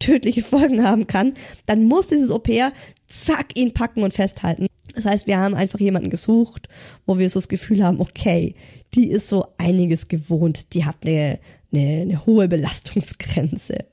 [0.00, 1.34] tödliche Folgen haben kann,
[1.66, 2.72] dann muss dieses Au-pair
[3.06, 4.66] zack ihn packen und festhalten.
[4.94, 6.68] Das heißt, wir haben einfach jemanden gesucht,
[7.06, 8.56] wo wir so das Gefühl haben, okay,
[8.94, 11.38] die ist so einiges gewohnt, die hat eine,
[11.72, 13.84] eine, eine hohe Belastungsgrenze.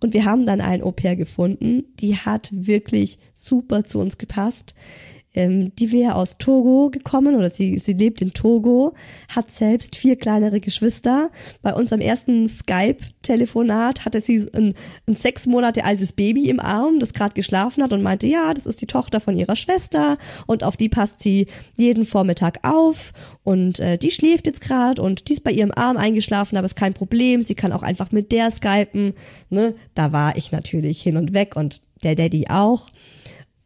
[0.00, 4.74] Und wir haben dann ein Au-pair gefunden, die hat wirklich super zu uns gepasst.
[5.34, 8.94] Ähm, die wäre aus Togo gekommen oder sie, sie lebt in Togo,
[9.28, 11.30] hat selbst vier kleinere Geschwister.
[11.62, 14.74] Bei unserem ersten Skype-Telefonat hatte sie ein,
[15.06, 18.66] ein sechs Monate altes Baby im Arm, das gerade geschlafen hat und meinte, ja, das
[18.66, 23.12] ist die Tochter von ihrer Schwester und auf die passt sie jeden Vormittag auf
[23.44, 26.74] und äh, die schläft jetzt gerade und die ist bei ihrem Arm eingeschlafen, aber ist
[26.74, 29.14] kein Problem, sie kann auch einfach mit der skypen.
[29.48, 29.74] Ne?
[29.94, 32.88] Da war ich natürlich hin und weg und der Daddy auch.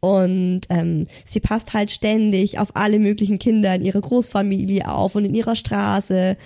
[0.05, 5.25] Und ähm, sie passt halt ständig auf alle möglichen Kinder in ihrer Großfamilie auf und
[5.25, 6.37] in ihrer Straße.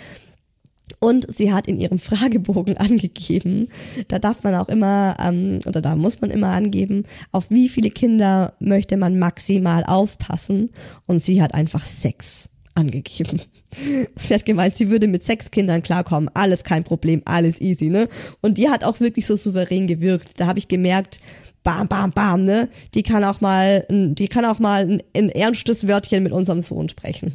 [1.00, 3.68] Und sie hat in ihrem Fragebogen angegeben,
[4.08, 7.90] da darf man auch immer, ähm, oder da muss man immer angeben, auf wie viele
[7.90, 10.70] Kinder möchte man maximal aufpassen.
[11.06, 13.42] Und sie hat einfach sechs angegeben.
[14.16, 18.10] Sie hat gemeint, sie würde mit sechs Kindern klarkommen, alles kein Problem, alles easy, ne?
[18.42, 20.40] Und die hat auch wirklich so souverän gewirkt.
[20.40, 21.22] Da habe ich gemerkt,
[21.64, 22.70] bam, bam, bam, ne?
[22.94, 26.90] Die kann auch mal, die kann auch mal ein, ein ernstes Wörtchen mit unserem Sohn
[26.90, 27.34] sprechen.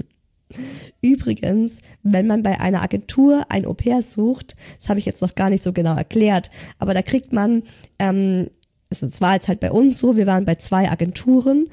[1.00, 5.50] Übrigens, wenn man bei einer Agentur ein Au-pair sucht, das habe ich jetzt noch gar
[5.50, 7.62] nicht so genau erklärt, aber da kriegt man,
[7.98, 8.48] ähm,
[8.90, 11.68] also es war jetzt halt bei uns so, wir waren bei zwei Agenturen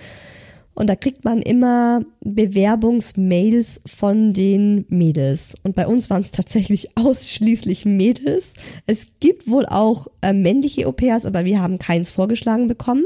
[0.74, 5.56] und da kriegt man immer Bewerbungsmails von den Mädels.
[5.64, 8.54] Und bei uns waren es tatsächlich ausschließlich Mädels.
[8.88, 13.06] Es gibt wohl auch äh, männliche Au-pairs, aber wir haben keins vorgeschlagen bekommen.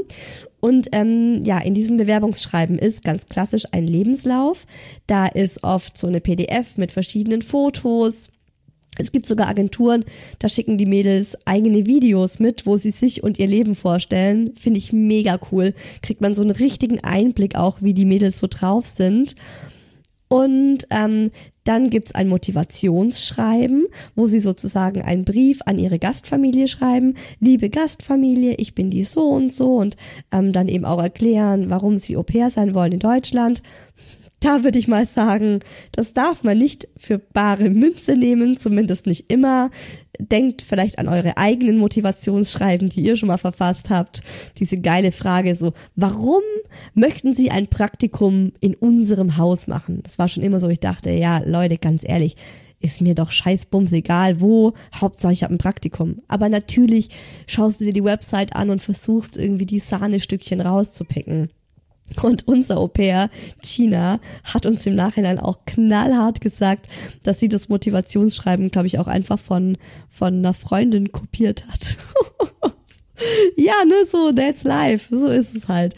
[0.60, 4.66] Und ähm, ja, in diesem Bewerbungsschreiben ist ganz klassisch ein Lebenslauf.
[5.06, 8.30] Da ist oft so eine PDF mit verschiedenen Fotos
[8.98, 10.04] es gibt sogar Agenturen,
[10.38, 14.54] da schicken die Mädels eigene Videos mit, wo sie sich und ihr Leben vorstellen.
[14.56, 15.74] Finde ich mega cool.
[16.02, 19.34] Kriegt man so einen richtigen Einblick auch, wie die Mädels so drauf sind.
[20.28, 21.30] Und ähm,
[21.62, 27.14] dann gibt's ein Motivationsschreiben, wo sie sozusagen einen Brief an ihre Gastfamilie schreiben.
[27.40, 29.96] Liebe Gastfamilie, ich bin die so und so und
[30.32, 33.62] ähm, dann eben auch erklären, warum sie Au pair sein wollen in Deutschland
[34.46, 35.58] da würde ich mal sagen,
[35.90, 39.70] das darf man nicht für bare Münze nehmen, zumindest nicht immer.
[40.20, 44.22] Denkt vielleicht an eure eigenen Motivationsschreiben, die ihr schon mal verfasst habt.
[44.58, 46.42] Diese geile Frage so, warum
[46.94, 50.02] möchten Sie ein Praktikum in unserem Haus machen?
[50.04, 52.36] Das war schon immer so, ich dachte, ja, Leute, ganz ehrlich,
[52.78, 56.22] ist mir doch scheißbums egal wo, Hauptsache ich habe ein Praktikum.
[56.28, 57.08] Aber natürlich
[57.48, 61.50] schaust du dir die Website an und versuchst irgendwie die Sahnestückchen rauszupicken.
[62.22, 63.30] Und unser Au pair,
[63.62, 66.88] China, hat uns im Nachhinein auch knallhart gesagt,
[67.24, 69.76] dass sie das Motivationsschreiben, glaube ich, auch einfach von,
[70.08, 71.98] von einer Freundin kopiert hat.
[73.56, 75.14] ja, ne, so, that's life.
[75.14, 75.94] So ist es halt.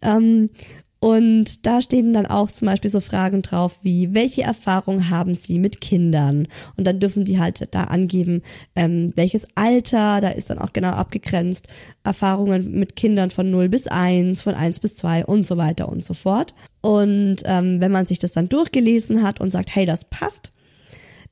[0.00, 0.50] Ähm,
[1.00, 5.58] und da stehen dann auch zum Beispiel so Fragen drauf wie, welche Erfahrung haben Sie
[5.58, 6.48] mit Kindern?
[6.76, 8.42] Und dann dürfen die halt da angeben,
[8.74, 11.68] ähm, welches Alter, da ist dann auch genau abgegrenzt,
[12.02, 16.04] Erfahrungen mit Kindern von 0 bis 1, von 1 bis 2 und so weiter und
[16.04, 16.54] so fort.
[16.80, 20.50] Und ähm, wenn man sich das dann durchgelesen hat und sagt, hey, das passt,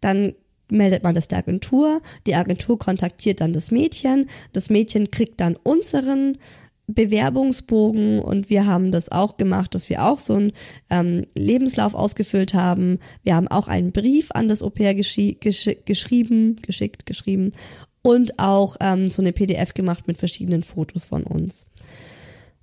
[0.01, 0.35] dann
[0.71, 2.03] meldet man das der Agentur.
[2.27, 4.29] Die Agentur kontaktiert dann das Mädchen.
[4.53, 6.39] Das Mädchen kriegt dann unseren
[6.89, 10.53] Bewerbungsbogen und wir haben das auch gemacht, dass wir auch so einen
[10.89, 13.01] ähm, Lebenslauf ausgefüllt haben.
[13.25, 17.53] Wir haben auch einen Brief an das Au-pair gesch gesch geschrieben, geschickt, geschrieben
[18.03, 21.67] und auch ähm, so eine PDF gemacht mit verschiedenen Fotos von uns.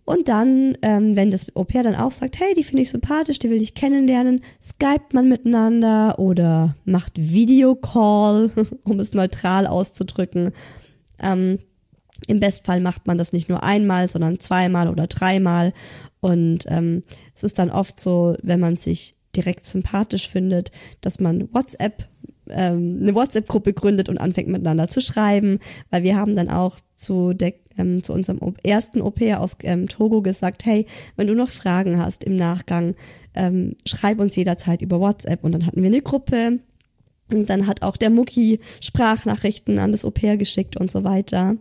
[0.05, 3.49] Und dann, ähm, wenn das Au-pair dann auch sagt, hey, die finde ich sympathisch, die
[3.49, 8.51] will ich kennenlernen, skypt man miteinander oder macht Videocall,
[8.83, 10.51] um es neutral auszudrücken.
[11.19, 11.59] Ähm,
[12.27, 15.73] im Bestfall macht man das nicht nur einmal, sondern zweimal oder dreimal.
[16.19, 17.03] Und ähm,
[17.36, 22.07] es ist dann oft so, wenn man sich direkt sympathisch findet, dass man WhatsApp
[22.49, 25.59] ähm, eine WhatsApp-Gruppe gründet und anfängt miteinander zu schreiben,
[25.89, 30.21] weil wir haben dann auch zu der ähm, zu unserem ersten Au-pair aus ähm, Togo
[30.21, 32.95] gesagt, hey, wenn du noch Fragen hast im Nachgang,
[33.34, 35.43] ähm, schreib uns jederzeit über WhatsApp.
[35.43, 36.59] Und dann hatten wir eine Gruppe
[37.32, 41.55] und dann hat auch der Mucki Sprachnachrichten an das Au-pair geschickt und so weiter.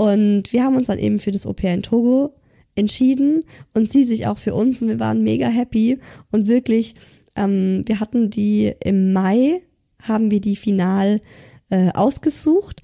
[0.00, 2.34] Und wir haben uns dann eben für das Au-pair in Togo
[2.74, 3.44] entschieden
[3.74, 5.98] und sie sich auch für uns und wir waren mega happy
[6.30, 6.94] und wirklich,
[7.36, 9.60] ähm, wir hatten die im Mai,
[10.00, 11.20] haben wir die final
[11.68, 12.80] äh, ausgesucht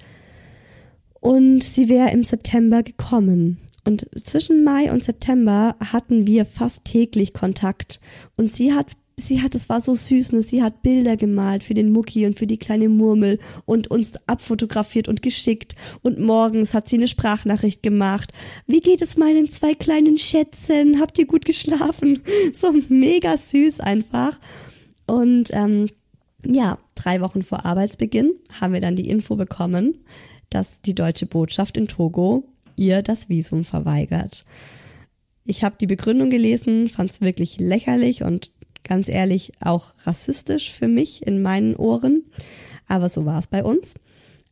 [1.19, 3.61] und sie wäre im September gekommen.
[3.83, 7.99] Und zwischen Mai und September hatten wir fast täglich Kontakt
[8.35, 10.43] und sie hat sie hat, es war so süß, ne?
[10.43, 15.07] sie hat Bilder gemalt für den Mucki und für die kleine Murmel und uns abfotografiert
[15.07, 18.31] und geschickt und morgens hat sie eine Sprachnachricht gemacht.
[18.67, 20.99] Wie geht es meinen zwei kleinen Schätzen?
[20.99, 22.21] Habt ihr gut geschlafen?
[22.53, 24.39] So mega süß einfach.
[25.05, 25.87] Und ähm,
[26.45, 30.03] ja, drei Wochen vor Arbeitsbeginn haben wir dann die Info bekommen,
[30.49, 32.45] dass die deutsche Botschaft in Togo
[32.75, 34.45] ihr das Visum verweigert.
[35.45, 38.51] Ich habe die Begründung gelesen, fand es wirklich lächerlich und
[38.87, 42.23] ganz ehrlich auch rassistisch für mich in meinen Ohren.
[42.87, 43.95] Aber so war es bei uns.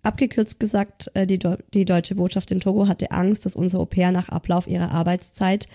[0.04, 1.40] Abgekürzt gesagt, äh, die,
[1.74, 5.68] die deutsche Botschaft in Togo hatte Angst, dass unser Au pair nach Ablauf ihrer Arbeitszeit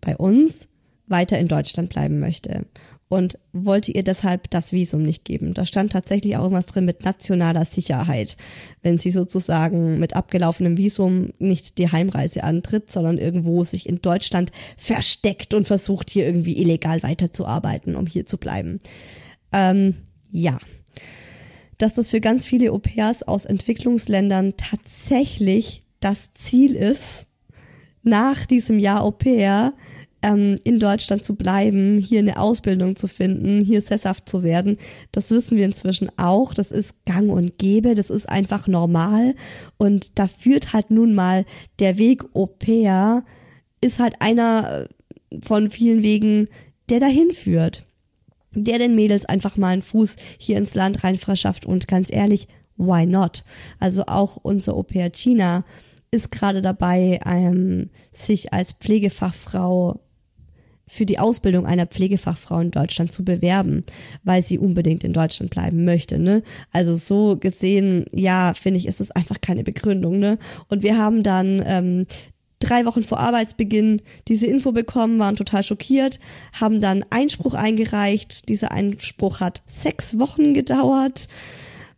[0.00, 0.68] bei uns
[1.06, 2.64] weiter in Deutschland bleiben möchte
[3.08, 5.54] und wollte ihr deshalb das Visum nicht geben.
[5.54, 8.36] Da stand tatsächlich auch irgendwas drin mit nationaler Sicherheit,
[8.82, 14.52] wenn sie sozusagen mit abgelaufenem Visum nicht die Heimreise antritt, sondern irgendwo sich in Deutschland
[14.76, 18.80] versteckt und versucht hier irgendwie illegal weiterzuarbeiten, um hier zu bleiben.
[19.52, 19.94] Ähm,
[20.30, 20.58] ja.
[21.78, 27.26] Dass das für ganz viele Au pairs aus Entwicklungsländern tatsächlich das Ziel ist,
[28.02, 29.74] nach diesem Jahr Au pair
[30.24, 34.78] ähm, in Deutschland zu bleiben, hier eine Ausbildung zu finden, hier sesshaft zu werden.
[35.12, 36.54] Das wissen wir inzwischen auch.
[36.54, 37.94] Das ist gang und gäbe.
[37.94, 39.34] Das ist einfach normal.
[39.76, 41.44] Und da führt halt nun mal
[41.78, 43.24] der Weg Au pair
[43.82, 44.88] ist halt einer
[45.30, 46.48] äh, von vielen Wegen,
[46.88, 47.86] der dahin führt.
[48.52, 51.66] Der den Mädels einfach mal einen Fuß hier ins Land rein verschafft.
[51.66, 52.48] Und ganz ehrlich,
[52.78, 53.44] why not?
[53.78, 55.64] Also auch unser Au pair China
[56.10, 60.00] ist gerade dabei, ähm, sich als Pflegefachfrau
[60.86, 63.84] für die Ausbildung einer Pflegefachfrau in Deutschland zu bewerben,
[64.22, 66.18] weil sie unbedingt in Deutschland bleiben möchte.
[66.18, 66.42] Ne?
[66.72, 70.18] Also so gesehen, ja, finde ich, ist es einfach keine Begründung.
[70.18, 70.38] Ne?
[70.68, 72.06] Und wir haben dann ähm,
[72.58, 76.18] drei Wochen vor Arbeitsbeginn diese Info bekommen, waren total schockiert,
[76.52, 78.48] haben dann Einspruch eingereicht.
[78.48, 81.28] Dieser Einspruch hat sechs Wochen gedauert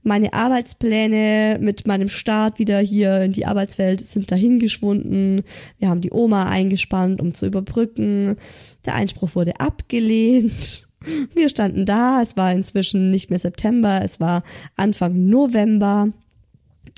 [0.06, 5.42] meine Arbeitspläne mit meinem Start wieder hier in die Arbeitswelt sind dahingeschwunden.
[5.78, 8.36] Wir haben die Oma eingespannt, um zu überbrücken.
[8.84, 10.86] Der Einspruch wurde abgelehnt.
[11.34, 12.22] Wir standen da.
[12.22, 14.42] Es war inzwischen nicht mehr September, es war
[14.76, 16.08] Anfang November.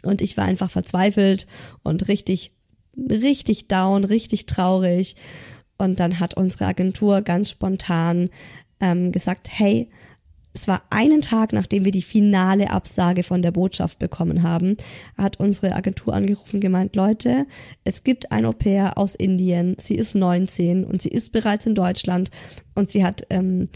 [0.03, 1.47] Und ich war einfach verzweifelt
[1.83, 2.53] und richtig,
[2.97, 5.17] richtig down, richtig traurig.
[5.79, 8.31] Und dann hat unsere Agentur ganz spontan
[8.81, 9.91] ähm, gesagt, hey,
[10.55, 14.77] es war einen Tag, nachdem wir die finale Absage von der Botschaft bekommen haben,
[15.17, 17.47] hat unsere Agentur angerufen gemeint, Leute,
[17.85, 21.75] es gibt ein Au pair aus Indien, sie ist 19 und sie ist bereits in
[21.75, 22.31] Deutschland
[22.75, 23.69] und sie hat ähm,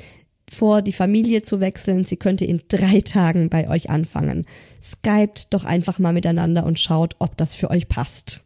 [0.53, 2.05] vor, die Familie zu wechseln.
[2.05, 4.47] Sie könnte in drei Tagen bei euch anfangen.
[4.83, 8.45] Skypt doch einfach mal miteinander und schaut, ob das für euch passt.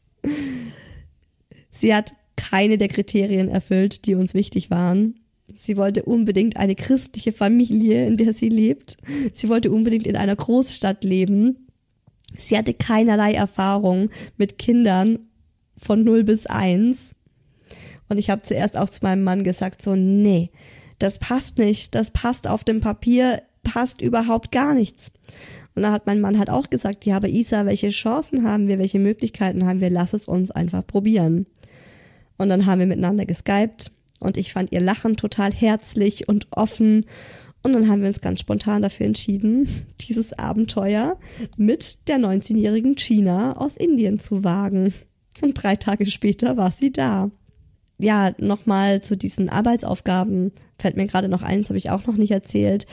[1.71, 5.21] Sie hat keine der Kriterien erfüllt, die uns wichtig waren.
[5.55, 8.97] Sie wollte unbedingt eine christliche Familie, in der sie lebt.
[9.33, 11.69] Sie wollte unbedingt in einer Großstadt leben.
[12.37, 15.21] Sie hatte keinerlei Erfahrung mit Kindern
[15.77, 17.15] von 0 bis 1.
[18.09, 20.51] Und ich habe zuerst auch zu meinem Mann gesagt, so, nee,
[20.99, 25.13] das passt nicht, das passt auf dem Papier, passt überhaupt gar nichts.
[25.75, 28.79] Und da hat mein Mann halt auch gesagt, ja, aber Isa, welche Chancen haben wir,
[28.79, 31.47] welche Möglichkeiten haben wir, lass es uns einfach probieren.
[32.39, 33.91] Und dann haben wir miteinander geskypt
[34.21, 37.07] und ich fand ihr Lachen total herzlich und offen.
[37.63, 39.69] Und dann haben wir uns ganz spontan dafür entschieden,
[40.01, 41.19] dieses Abenteuer
[41.57, 44.95] mit der 19-jährigen China aus Indien zu wagen.
[45.43, 47.31] Und drei Tage später war sie da.
[47.99, 52.31] Ja, nochmal zu diesen Arbeitsaufgaben fällt mir gerade noch eins, habe ich auch noch nicht
[52.31, 52.87] erzählt.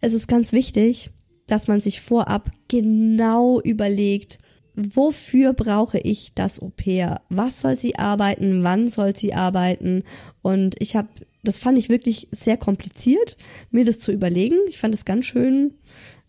[0.00, 1.10] Es ist ganz wichtig,
[1.46, 4.38] dass man sich vorab genau überlegt,
[4.78, 7.22] wofür brauche ich das Au pair?
[7.28, 8.62] Was soll sie arbeiten?
[8.62, 10.04] Wann soll sie arbeiten?
[10.40, 11.08] Und ich habe,
[11.42, 13.36] das fand ich wirklich sehr kompliziert,
[13.70, 14.56] mir das zu überlegen.
[14.68, 15.74] Ich fand es ganz schön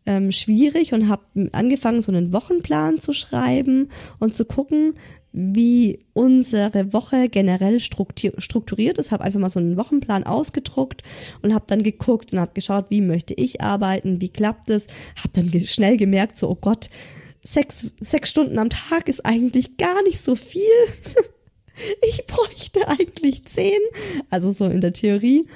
[0.06, 3.89] ähm, schwierig und habe angefangen, so einen Wochenplan zu schreiben
[4.20, 4.95] und zu gucken,
[5.32, 9.12] wie unsere Woche generell strukturiert ist.
[9.12, 11.04] Habe einfach mal so einen Wochenplan ausgedruckt
[11.43, 14.88] und habe dann geguckt und habe geschaut, wie möchte ich arbeiten, wie klappt es.
[15.18, 16.89] Habe dann schnell gemerkt, so oh Gott,
[17.44, 20.62] sechs, sechs Stunden am Tag ist eigentlich gar nicht so viel.
[22.10, 23.80] ich bräuchte eigentlich zehn.
[24.30, 25.48] Also so in der Theorie.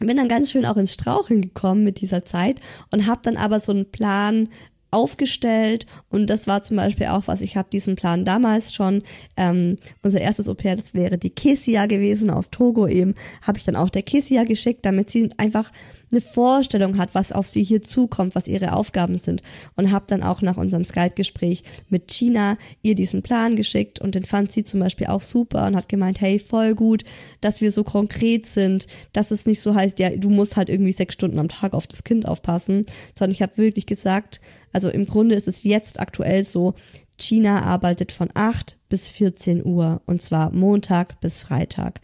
[0.00, 3.60] Bin dann ganz schön auch ins Straucheln gekommen mit dieser Zeit und habe dann aber
[3.60, 4.48] so einen Plan
[4.94, 9.02] aufgestellt und das war zum Beispiel auch was, ich habe diesen Plan damals schon,
[9.36, 13.74] ähm, unser erstes Au-pair, das wäre die Kesia gewesen aus Togo eben, habe ich dann
[13.74, 15.72] auch der Kesia geschickt, damit sie einfach
[16.10, 19.42] eine Vorstellung hat, was auf sie hier zukommt, was ihre Aufgaben sind.
[19.76, 24.24] Und habe dann auch nach unserem Skype-Gespräch mit China ihr diesen Plan geschickt und den
[24.24, 27.04] fand sie zum Beispiel auch super und hat gemeint, hey, voll gut,
[27.40, 30.92] dass wir so konkret sind, dass es nicht so heißt, ja, du musst halt irgendwie
[30.92, 34.40] sechs Stunden am Tag auf das Kind aufpassen, sondern ich habe wirklich gesagt,
[34.72, 36.74] also im Grunde ist es jetzt aktuell so,
[37.16, 42.00] China arbeitet von 8 bis 14 Uhr und zwar Montag bis Freitag.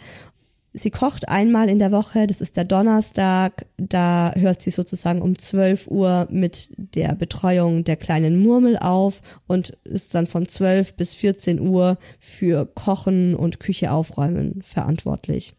[0.73, 5.37] Sie kocht einmal in der Woche, das ist der Donnerstag, da hört sie sozusagen um
[5.37, 11.15] 12 Uhr mit der Betreuung der kleinen Murmel auf und ist dann von 12 bis
[11.15, 15.57] 14 Uhr für Kochen und Küche aufräumen verantwortlich.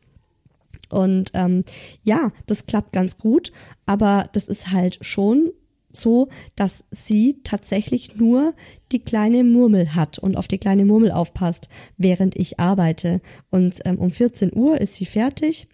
[0.90, 1.66] Und ähm,
[2.04, 3.52] ja, das klappt ganz gut,
[3.86, 5.52] aber das ist halt schon
[5.96, 8.54] so, dass sie tatsächlich nur
[8.92, 13.22] die kleine Murmel hat und auf die kleine Murmel aufpasst, während ich arbeite.
[13.50, 15.68] Und ähm, um 14 Uhr ist sie fertig.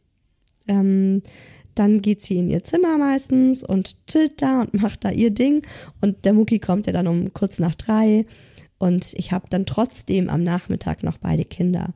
[0.67, 1.21] Ähm,
[1.75, 5.65] dann geht sie in ihr Zimmer meistens und chillt da und macht da ihr Ding.
[6.01, 8.25] Und der Mucki kommt ja dann um kurz nach drei.
[8.79, 11.93] Und ich habe dann trotzdem am Nachmittag noch beide Kinder.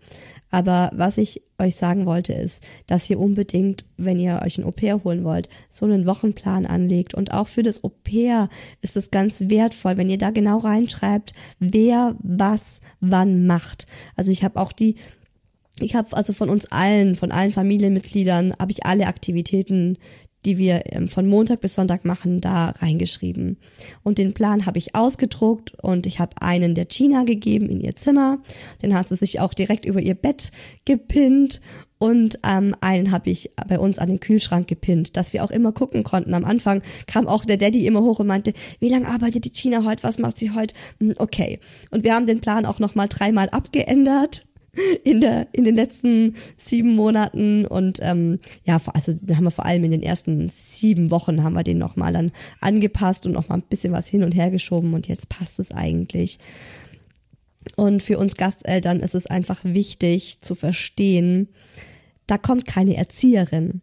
[0.49, 5.03] Aber was ich euch sagen wollte, ist, dass ihr unbedingt, wenn ihr euch ein Au-pair
[5.03, 7.13] holen wollt, so einen Wochenplan anlegt.
[7.13, 8.49] Und auch für das Au-pair
[8.81, 13.85] ist es ganz wertvoll, wenn ihr da genau reinschreibt, wer was wann macht.
[14.15, 14.95] Also ich habe auch die
[15.79, 19.97] ich habe also von uns allen, von allen Familienmitgliedern, habe ich alle Aktivitäten,
[20.45, 23.57] die wir ähm, von Montag bis Sonntag machen, da reingeschrieben.
[24.03, 27.95] Und den Plan habe ich ausgedruckt und ich habe einen der China gegeben in ihr
[27.95, 28.39] Zimmer.
[28.81, 30.51] Den hat sie sich auch direkt über ihr Bett
[30.85, 31.61] gepinnt
[32.01, 35.71] und ähm, einen habe ich bei uns an den Kühlschrank gepinnt, dass wir auch immer
[35.71, 36.33] gucken konnten.
[36.33, 39.85] Am Anfang kam auch der Daddy immer hoch und meinte, wie lange arbeitet die China
[39.85, 40.73] heute, was macht sie heute?
[40.99, 41.59] Hm, okay.
[41.91, 44.47] Und wir haben den Plan auch nochmal dreimal abgeändert
[45.03, 47.65] in der in den letzten sieben Monaten.
[47.65, 51.63] Und ähm, ja also haben wir vor allem in den ersten sieben Wochen haben wir
[51.63, 54.93] den noch mal dann angepasst und noch mal ein bisschen was hin und her geschoben.
[54.93, 56.39] Und jetzt passt es eigentlich.
[57.75, 61.49] Und für uns Gasteltern ist es einfach wichtig zu verstehen
[62.31, 63.81] da kommt keine Erzieherin.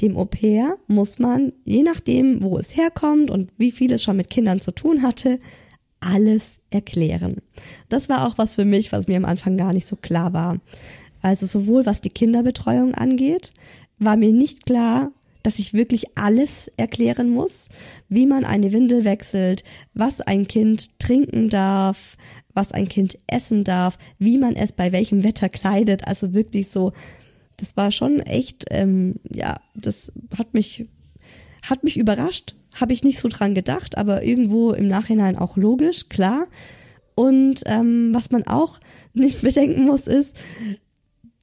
[0.00, 4.16] Dem Au pair muss man je nachdem wo es herkommt und wie viel es schon
[4.16, 5.40] mit Kindern zu tun hatte
[6.00, 7.36] alles erklären.
[7.88, 10.58] Das war auch was für mich, was mir am Anfang gar nicht so klar war.
[11.22, 13.52] Also sowohl was die Kinderbetreuung angeht,
[13.98, 15.10] war mir nicht klar,
[15.42, 17.68] dass ich wirklich alles erklären muss,
[18.08, 22.16] wie man eine Windel wechselt, was ein Kind trinken darf,
[22.54, 26.06] was ein Kind essen darf, wie man es bei welchem Wetter kleidet.
[26.06, 26.92] Also wirklich so,
[27.56, 30.86] das war schon echt, ähm, ja, das hat mich,
[31.68, 36.08] hat mich überrascht, habe ich nicht so dran gedacht, aber irgendwo im Nachhinein auch logisch,
[36.08, 36.46] klar.
[37.14, 38.78] Und ähm, was man auch
[39.14, 40.36] nicht bedenken muss, ist,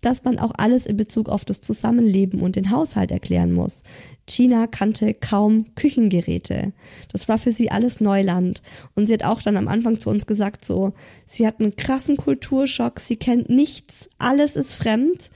[0.01, 3.81] dass man auch alles in Bezug auf das Zusammenleben und den Haushalt erklären muss.
[4.27, 6.73] China kannte kaum Küchengeräte.
[7.11, 8.61] Das war für sie alles Neuland.
[8.93, 10.93] Und sie hat auch dann am Anfang zu uns gesagt, so,
[11.25, 15.31] sie hat einen krassen Kulturschock, sie kennt nichts, alles ist fremd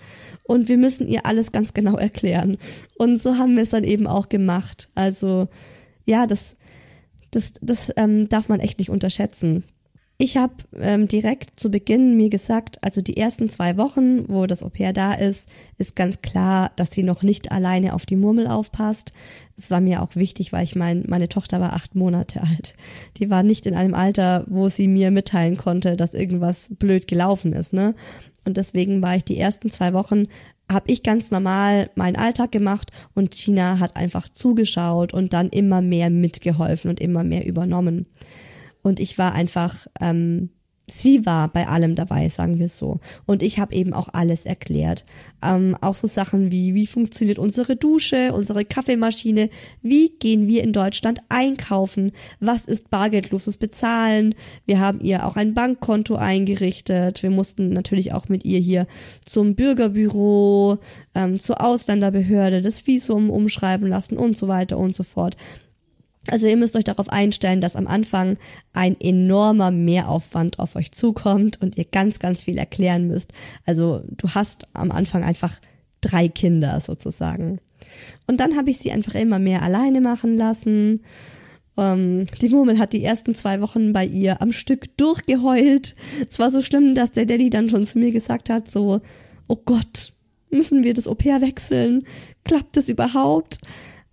[0.49, 2.57] und wir müssen ihr alles ganz genau erklären.
[2.97, 4.89] Und so haben wir es dann eben auch gemacht.
[4.95, 5.47] Also
[6.05, 6.57] ja, das,
[7.29, 9.63] das, das ähm, darf man echt nicht unterschätzen.
[10.17, 14.63] Ich habe ähm, direkt zu Beginn mir gesagt, also die ersten zwei Wochen, wo das
[14.63, 15.47] Au-pair da ist,
[15.77, 19.13] ist ganz klar, dass sie noch nicht alleine auf die Murmel aufpasst.
[19.59, 22.75] Es war mir auch wichtig, weil ich mein, meine Tochter war acht Monate alt.
[23.17, 27.53] Die war nicht in einem Alter, wo sie mir mitteilen konnte, dass irgendwas blöd gelaufen
[27.53, 27.93] ist, ne?
[28.45, 30.27] Und deswegen war ich die ersten zwei Wochen
[30.71, 35.81] habe ich ganz normal meinen Alltag gemacht und China hat einfach zugeschaut und dann immer
[35.81, 38.05] mehr mitgeholfen und immer mehr übernommen.
[38.83, 40.51] Und ich war einfach ähm,
[40.91, 42.99] sie war bei allem dabei, sagen wir so.
[43.25, 45.05] Und ich habe eben auch alles erklärt.
[45.41, 49.49] Ähm, auch so Sachen wie, wie funktioniert unsere Dusche, unsere Kaffeemaschine,
[49.81, 54.35] wie gehen wir in Deutschland einkaufen, was ist bargeldloses Bezahlen.
[54.65, 57.23] Wir haben ihr auch ein Bankkonto eingerichtet.
[57.23, 58.87] Wir mussten natürlich auch mit ihr hier
[59.25, 60.79] zum Bürgerbüro,
[61.15, 65.37] ähm, zur Ausländerbehörde das Visum umschreiben lassen und so weiter und so fort.
[66.27, 68.37] Also ihr müsst euch darauf einstellen, dass am Anfang
[68.73, 73.33] ein enormer Mehraufwand auf euch zukommt und ihr ganz, ganz viel erklären müsst.
[73.65, 75.59] Also du hast am Anfang einfach
[76.01, 77.59] drei Kinder sozusagen.
[78.27, 81.01] Und dann habe ich sie einfach immer mehr alleine machen lassen.
[81.77, 85.95] Ähm, die Murmel hat die ersten zwei Wochen bei ihr am Stück durchgeheult.
[86.29, 89.01] Es war so schlimm, dass der Daddy dann schon zu mir gesagt hat, so,
[89.47, 90.13] oh Gott,
[90.49, 92.05] müssen wir das Au-pair wechseln?
[92.43, 93.59] Klappt das überhaupt?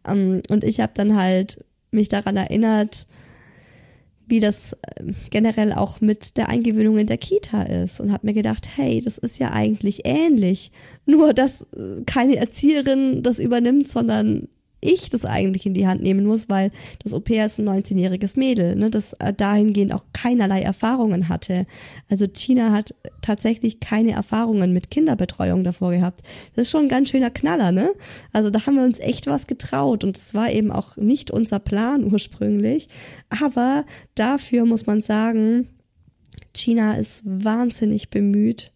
[0.06, 1.64] Ähm, und ich habe dann halt
[1.96, 3.06] mich daran erinnert,
[4.26, 8.34] wie das äh, generell auch mit der Eingewöhnung in der Kita ist und habe mir
[8.34, 10.72] gedacht, hey, das ist ja eigentlich ähnlich,
[11.06, 14.48] nur dass äh, keine Erzieherin das übernimmt, sondern
[14.86, 16.70] ich das eigentlich in die Hand nehmen muss, weil
[17.02, 21.66] das Au-pair ist ein 19-jähriges Mädel, ne, das äh, dahingehend auch keinerlei Erfahrungen hatte.
[22.08, 26.22] Also China hat tatsächlich keine Erfahrungen mit Kinderbetreuung davor gehabt.
[26.54, 27.92] Das ist schon ein ganz schöner Knaller, ne?
[28.32, 31.58] Also da haben wir uns echt was getraut und es war eben auch nicht unser
[31.58, 32.88] Plan ursprünglich.
[33.28, 33.84] Aber
[34.14, 35.68] dafür muss man sagen,
[36.54, 38.72] China ist wahnsinnig bemüht.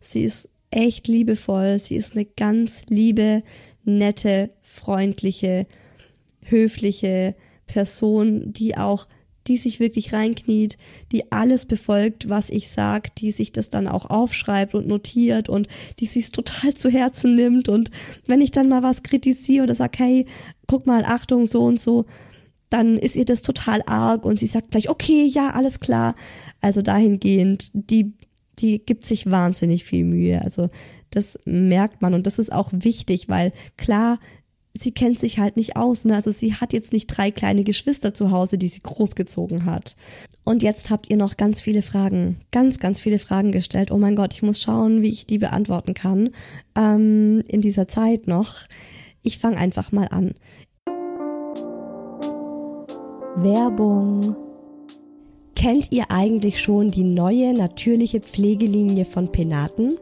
[0.00, 1.78] Sie ist echt liebevoll.
[1.78, 3.42] Sie ist eine ganz liebe,
[3.84, 5.66] nette, freundliche,
[6.40, 7.34] höfliche
[7.66, 9.06] Person, die auch
[9.48, 10.78] die sich wirklich reinkniet,
[11.10, 15.66] die alles befolgt, was ich sag, die sich das dann auch aufschreibt und notiert und
[15.98, 17.90] die sich total zu Herzen nimmt und
[18.28, 20.26] wenn ich dann mal was kritisiere oder sag, hey,
[20.68, 22.06] guck mal, Achtung, so und so,
[22.70, 26.14] dann ist ihr das total arg und sie sagt gleich, okay, ja, alles klar.
[26.60, 28.12] Also dahingehend, die,
[28.60, 30.40] die gibt sich wahnsinnig viel Mühe.
[30.40, 30.70] Also
[31.10, 34.20] das merkt man und das ist auch wichtig, weil klar,
[34.74, 36.04] sie kennt sich halt nicht aus.
[36.04, 36.14] Ne?
[36.14, 39.96] Also sie hat jetzt nicht drei kleine Geschwister zu Hause, die sie großgezogen hat.
[40.44, 43.90] Und jetzt habt ihr noch ganz viele Fragen, ganz, ganz viele Fragen gestellt.
[43.90, 46.30] Oh mein Gott, ich muss schauen, wie ich die beantworten kann
[46.74, 48.54] ähm, in dieser Zeit noch.
[49.22, 50.34] Ich fange einfach mal an.
[53.36, 54.36] Werbung.
[55.54, 59.96] Kennt ihr eigentlich schon die neue natürliche Pflegelinie von Penaten?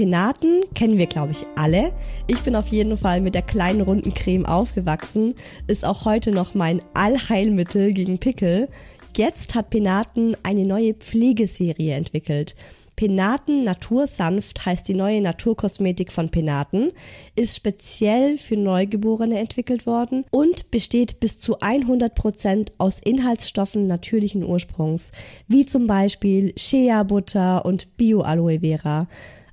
[0.00, 1.92] Penaten kennen wir, glaube ich, alle.
[2.26, 5.34] Ich bin auf jeden Fall mit der kleinen runden Creme aufgewachsen,
[5.66, 8.70] ist auch heute noch mein Allheilmittel gegen Pickel.
[9.14, 12.56] Jetzt hat Penaten eine neue Pflegeserie entwickelt.
[12.96, 16.92] Penaten Natursanft heißt die neue Naturkosmetik von Penaten,
[17.36, 24.44] ist speziell für Neugeborene entwickelt worden und besteht bis zu 100 Prozent aus Inhaltsstoffen natürlichen
[24.44, 25.12] Ursprungs,
[25.46, 29.08] wie zum Beispiel Shea-Butter und Bio-Aloe Vera.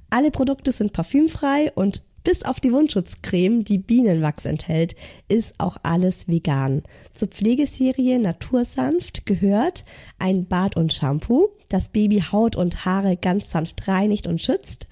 [0.09, 4.95] Alle Produkte sind parfümfrei und bis auf die Wundschutzcreme, die Bienenwachs enthält,
[5.29, 6.83] ist auch alles vegan.
[7.13, 9.85] Zur Pflegeserie Natursanft gehört
[10.19, 14.87] ein Bad und Shampoo, das Baby Haut und Haare ganz sanft reinigt und schützt,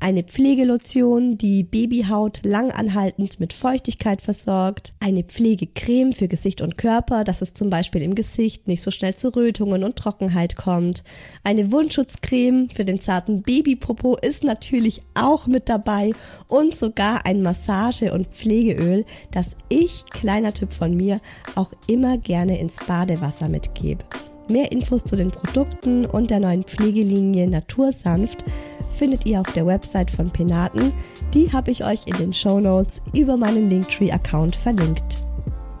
[0.00, 7.42] eine Pflegelotion, die Babyhaut langanhaltend mit Feuchtigkeit versorgt, eine Pflegecreme für Gesicht und Körper, dass
[7.42, 11.04] es zum Beispiel im Gesicht nicht so schnell zu Rötungen und Trockenheit kommt,
[11.44, 16.12] eine Wundschutzcreme für den zarten Babypopo ist natürlich auch mit dabei
[16.48, 21.20] und sogar ein Massage- und Pflegeöl, das ich, kleiner Tipp von mir,
[21.54, 24.04] auch immer gerne ins Badewasser mitgebe.
[24.48, 28.44] Mehr Infos zu den Produkten und der neuen Pflegelinie Natursanft
[28.88, 30.92] findet ihr auf der Website von Penaten.
[31.34, 35.26] Die habe ich euch in den Show Notes über meinen Linktree-Account verlinkt.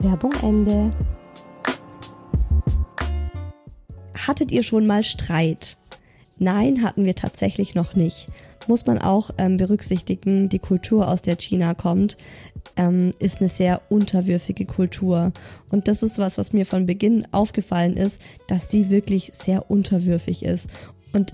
[0.00, 0.92] Werbung Ende.
[4.26, 5.76] Hattet ihr schon mal Streit?
[6.38, 8.26] Nein, hatten wir tatsächlich noch nicht
[8.68, 12.16] muss man auch ähm, berücksichtigen, die Kultur, aus der China kommt,
[12.76, 15.32] ähm, ist eine sehr unterwürfige Kultur.
[15.70, 20.42] Und das ist was, was mir von Beginn aufgefallen ist, dass sie wirklich sehr unterwürfig
[20.44, 20.68] ist.
[21.12, 21.32] Und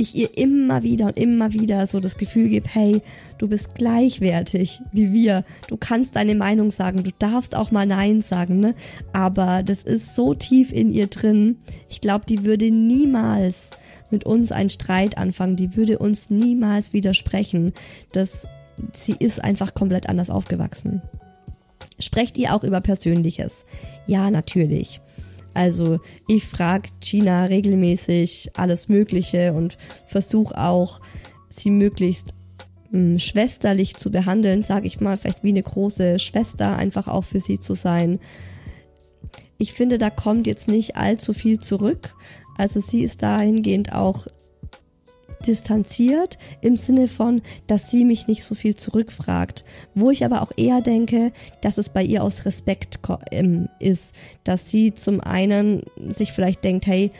[0.00, 3.02] ich ihr immer wieder und immer wieder so das Gefühl gebe, hey,
[3.38, 5.44] du bist gleichwertig wie wir.
[5.68, 8.74] Du kannst deine Meinung sagen, du darfst auch mal Nein sagen, ne?
[9.12, 11.58] Aber das ist so tief in ihr drin.
[11.88, 13.70] Ich glaube, die würde niemals
[14.12, 17.72] mit uns einen Streit anfangen, die würde uns niemals widersprechen.
[18.12, 18.46] Das,
[18.94, 21.02] sie ist einfach komplett anders aufgewachsen.
[21.98, 23.64] Sprecht ihr auch über Persönliches?
[24.06, 25.00] Ja, natürlich.
[25.54, 25.98] Also
[26.28, 31.00] ich frage Gina regelmäßig alles Mögliche und versuche auch,
[31.48, 32.28] sie möglichst
[32.90, 37.24] mh, hm, schwesterlich zu behandeln, sage ich mal, vielleicht wie eine große Schwester einfach auch
[37.24, 38.20] für sie zu sein.
[39.58, 42.14] Ich finde, da kommt jetzt nicht allzu viel zurück,
[42.60, 44.26] also sie ist dahingehend auch
[45.46, 49.64] distanziert im Sinne von, dass sie mich nicht so viel zurückfragt.
[49.94, 51.32] Wo ich aber auch eher denke,
[51.62, 53.00] dass es bei ihr aus Respekt
[53.30, 57.10] ähm, ist, dass sie zum einen sich vielleicht denkt, hey,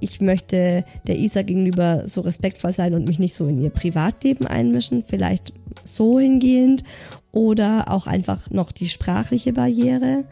[0.00, 4.46] ich möchte der Isa gegenüber so respektvoll sein und mich nicht so in ihr Privatleben
[4.46, 5.54] einmischen, vielleicht
[5.84, 6.84] so hingehend
[7.32, 10.24] oder auch einfach noch die sprachliche Barriere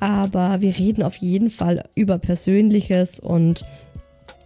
[0.00, 3.64] aber wir reden auf jeden Fall über Persönliches und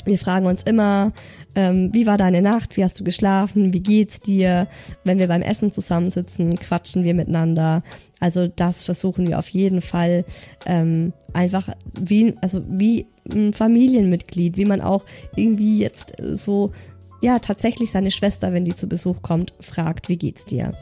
[0.05, 1.13] wir fragen uns immer,
[1.55, 4.69] ähm, wie war deine Nacht, wie hast du geschlafen, wie geht's dir?
[5.05, 7.83] Wenn wir beim Essen zusammensitzen, quatschen wir miteinander.
[8.21, 10.25] Also das versuchen wir auf jeden Fall
[10.67, 15.05] ähm, einfach wie, also wie ein Familienmitglied, wie man auch
[15.37, 16.73] irgendwie jetzt so,
[17.21, 20.73] ja, tatsächlich seine Schwester, wenn die zu Besuch kommt, fragt, wie geht's dir?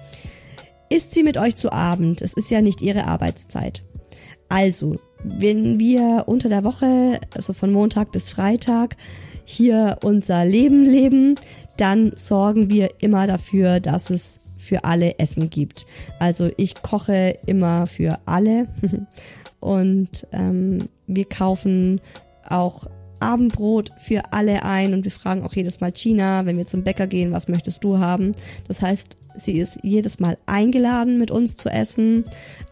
[0.88, 2.22] Ist sie mit euch zu Abend?
[2.22, 3.82] Es ist ja nicht ihre Arbeitszeit.
[4.48, 8.96] Also, wenn wir unter der Woche, also von Montag bis Freitag,
[9.44, 11.36] hier unser Leben leben,
[11.76, 15.86] dann sorgen wir immer dafür, dass es für alle Essen gibt.
[16.18, 18.66] Also ich koche immer für alle
[19.60, 22.00] und ähm, wir kaufen
[22.48, 22.86] auch
[23.20, 27.06] Abendbrot für alle ein und wir fragen auch jedes Mal China, wenn wir zum Bäcker
[27.06, 28.32] gehen, was möchtest du haben?
[28.68, 32.24] Das heißt, sie ist jedes Mal eingeladen, mit uns zu essen,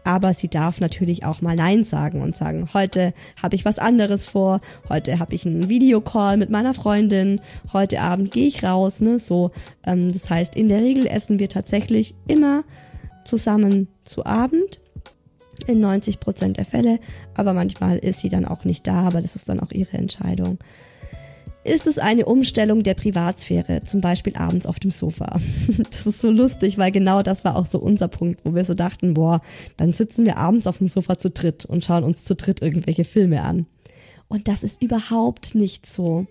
[0.03, 4.25] aber sie darf natürlich auch mal Nein sagen und sagen, heute habe ich was anderes
[4.25, 4.59] vor,
[4.89, 7.41] heute habe ich einen Videocall mit meiner Freundin,
[7.73, 9.19] heute Abend gehe ich raus, ne?
[9.19, 9.51] So,
[9.85, 12.63] ähm, das heißt, in der Regel essen wir tatsächlich immer
[13.23, 14.79] zusammen zu Abend
[15.67, 16.99] in 90 Prozent der Fälle,
[17.33, 20.59] aber manchmal ist sie dann auch nicht da, aber das ist dann auch ihre Entscheidung.
[21.65, 25.39] Ist es eine Umstellung der Privatsphäre, zum Beispiel abends auf dem Sofa?
[25.89, 28.75] Das ist so lustig, weil genau das war auch so unser Punkt, wo wir so
[28.75, 29.41] dachten, boah,
[29.75, 33.03] dann sitzen wir abends auf dem Sofa zu dritt und schauen uns zu dritt irgendwelche
[33.03, 33.65] Filme an.
[34.27, 36.27] Und das ist überhaupt nicht so.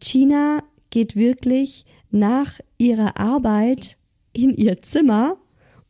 [0.00, 3.96] China geht wirklich nach ihrer Arbeit
[4.32, 5.38] in ihr Zimmer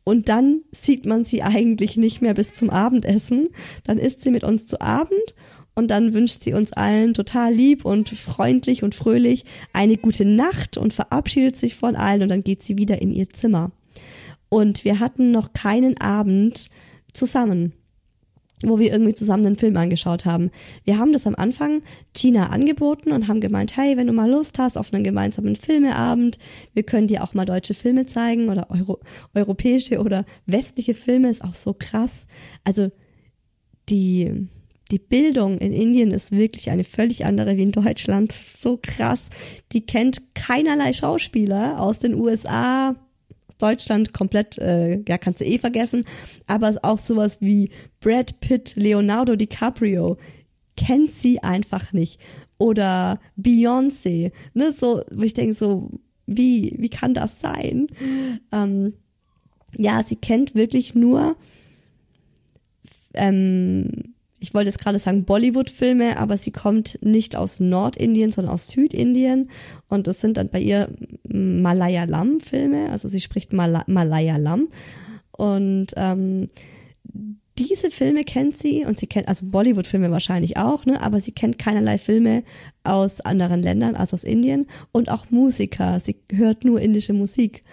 [0.03, 3.49] und dann sieht man sie eigentlich nicht mehr bis zum Abendessen.
[3.83, 5.35] Dann isst sie mit uns zu Abend
[5.75, 10.77] und dann wünscht sie uns allen total lieb und freundlich und fröhlich eine gute Nacht
[10.77, 13.71] und verabschiedet sich von allen und dann geht sie wieder in ihr Zimmer.
[14.49, 16.69] Und wir hatten noch keinen Abend
[17.13, 17.73] zusammen
[18.63, 20.51] wo wir irgendwie zusammen einen Film angeschaut haben.
[20.85, 21.81] Wir haben das am Anfang
[22.13, 26.39] Tina angeboten und haben gemeint, hey, wenn du mal Lust hast auf einen gemeinsamen Filmeabend,
[26.73, 28.99] wir können dir auch mal deutsche Filme zeigen oder Euro
[29.33, 32.27] europäische oder westliche Filme, ist auch so krass.
[32.63, 32.91] Also
[33.89, 34.47] die,
[34.91, 38.31] die Bildung in Indien ist wirklich eine völlig andere wie in Deutschland.
[38.31, 39.27] So krass.
[39.71, 42.95] Die kennt keinerlei Schauspieler aus den USA,
[43.57, 46.05] Deutschland komplett, äh, ja, kannst du eh vergessen.
[46.45, 50.17] Aber auch sowas wie Brad Pitt, Leonardo DiCaprio
[50.77, 52.19] kennt sie einfach nicht.
[52.57, 55.89] Oder Beyoncé, ne, so, wo ich denke so,
[56.27, 57.87] wie, wie kann das sein?
[58.51, 58.93] Ähm,
[59.77, 61.35] ja, sie kennt wirklich nur
[63.13, 64.14] ähm,
[64.45, 69.49] ich wollte jetzt gerade sagen Bollywood-Filme, aber sie kommt nicht aus Nordindien, sondern aus Südindien.
[69.89, 70.87] Und das sind dann bei ihr
[71.27, 74.67] Malayalam-Filme, also sie spricht Mal Malayalam.
[75.31, 76.49] Und ähm,
[77.57, 81.57] diese Filme kennt sie und sie kennt, also Bollywood-Filme wahrscheinlich auch, ne, aber sie kennt
[81.57, 82.43] keinerlei Filme
[82.83, 85.99] aus anderen Ländern, also aus Indien und auch Musiker.
[85.99, 87.63] Sie hört nur indische Musik.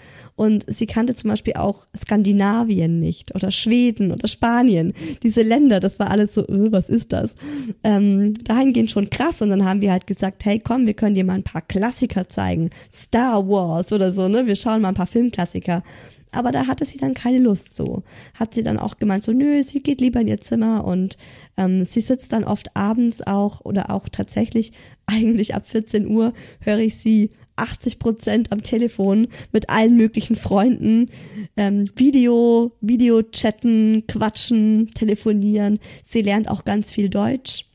[0.42, 4.92] Und sie kannte zum Beispiel auch Skandinavien nicht oder Schweden oder Spanien.
[5.22, 7.36] Diese Länder, das war alles so, öh, was ist das?
[7.84, 9.40] Ähm, dahingehend schon krass.
[9.40, 12.28] Und dann haben wir halt gesagt, hey komm, wir können dir mal ein paar Klassiker
[12.28, 12.70] zeigen.
[12.92, 14.44] Star Wars oder so, ne?
[14.48, 15.84] Wir schauen mal ein paar Filmklassiker.
[16.32, 18.02] Aber da hatte sie dann keine Lust so.
[18.34, 21.18] Hat sie dann auch gemeint, so, nö, sie geht lieber in ihr Zimmer und
[21.56, 24.72] ähm, sie sitzt dann oft abends auch oder auch tatsächlich
[25.06, 27.30] eigentlich ab 14 Uhr höre ich sie
[27.62, 31.10] 80 Prozent am Telefon mit allen möglichen Freunden,
[31.56, 35.78] ähm, Video, Video chatten, quatschen, telefonieren.
[36.04, 37.66] Sie lernt auch ganz viel Deutsch.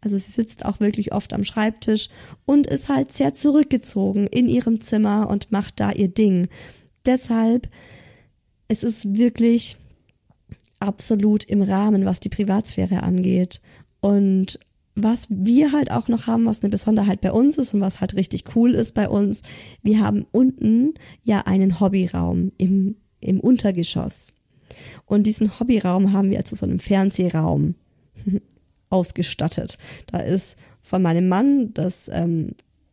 [0.00, 2.08] Also sie sitzt auch wirklich oft am Schreibtisch
[2.44, 6.48] und ist halt sehr zurückgezogen in ihrem Zimmer und macht da ihr Ding.
[7.04, 7.68] Deshalb,
[8.68, 9.76] es ist wirklich
[10.80, 13.60] absolut im Rahmen, was die Privatsphäre angeht.
[14.00, 14.58] Und
[14.96, 18.16] was wir halt auch noch haben, was eine Besonderheit bei uns ist und was halt
[18.16, 19.42] richtig cool ist bei uns,
[19.82, 24.32] wir haben unten ja einen Hobbyraum im, im Untergeschoss.
[25.04, 27.74] Und diesen Hobbyraum haben wir zu so einem Fernsehraum
[28.90, 29.76] ausgestattet.
[30.06, 32.52] Da ist von meinem Mann das, ähm,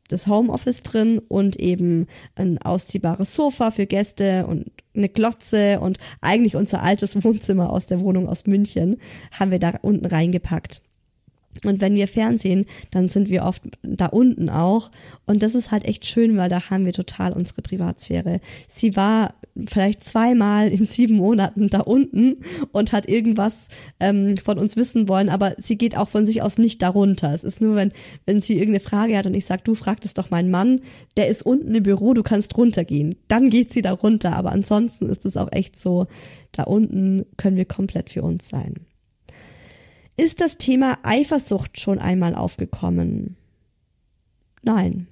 [0.10, 6.58] das Homeoffice drin und eben ein ausziehbares Sofa für Gäste und eine Glotze und eigentlich
[6.58, 8.98] unser altes Wohnzimmer aus der Wohnung aus München
[9.32, 10.82] haben wir da unten reingepackt.
[11.64, 14.92] Und wenn wir Fernsehen, dann sind wir oft da unten auch.
[15.26, 18.40] Und das ist halt echt schön, weil da haben wir total unsere Privatsphäre.
[18.68, 19.36] Sie war
[19.68, 22.38] vielleicht zweimal in sieben Monaten da unten
[22.72, 23.68] und hat irgendwas
[24.00, 27.34] ähm, von uns wissen wollen, aber sie geht auch von sich aus nicht darunter.
[27.34, 27.92] Es ist nur, wenn,
[28.26, 30.82] wenn sie irgendeine Frage hat und ich sage, du fragtest doch meinen Mann,
[31.18, 33.16] der ist unten im Büro, du kannst runtergehen.
[33.28, 34.36] Dann geht sie da runter.
[34.36, 36.08] Aber ansonsten ist es auch echt so,
[36.52, 38.86] da unten können wir komplett für uns sein.
[40.16, 43.36] Ist das Thema Eifersucht schon einmal aufgekommen?
[44.62, 45.08] Nein.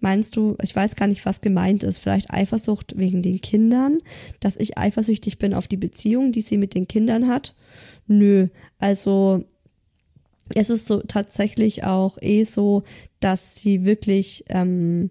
[0.00, 3.98] Meinst du, ich weiß gar nicht, was gemeint ist, vielleicht Eifersucht wegen den Kindern,
[4.38, 7.56] dass ich eifersüchtig bin auf die Beziehung, die sie mit den Kindern hat?
[8.06, 8.46] Nö,
[8.78, 9.44] also
[10.54, 12.84] es ist so tatsächlich auch eh so,
[13.18, 15.10] dass sie wirklich ähm,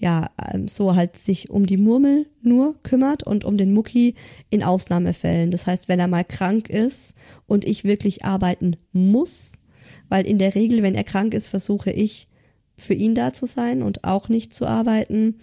[0.00, 4.14] ja, ähm, so halt sich um die Murmel nur kümmert und um den Mucki
[4.48, 5.50] in Ausnahmefällen.
[5.50, 7.14] Das heißt, wenn er mal krank ist
[7.46, 9.52] und ich wirklich arbeiten muss,
[10.08, 12.26] weil in der Regel, wenn er krank ist, versuche ich
[12.78, 15.36] für ihn da zu sein und auch nicht zu arbeiten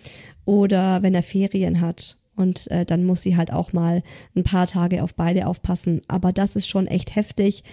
[0.44, 4.02] oder wenn er Ferien hat und äh, dann muss sie halt auch mal
[4.36, 6.02] ein paar Tage auf beide aufpassen.
[6.08, 7.64] Aber das ist schon echt heftig.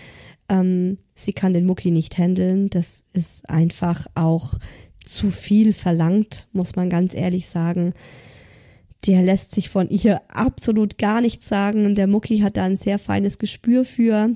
[0.48, 2.68] Ähm, sie kann den Mucki nicht handeln.
[2.70, 4.54] Das ist einfach auch
[5.04, 7.94] zu viel verlangt, muss man ganz ehrlich sagen.
[9.06, 11.94] Der lässt sich von ihr absolut gar nichts sagen.
[11.94, 14.30] Der Mucki hat da ein sehr feines Gespür für,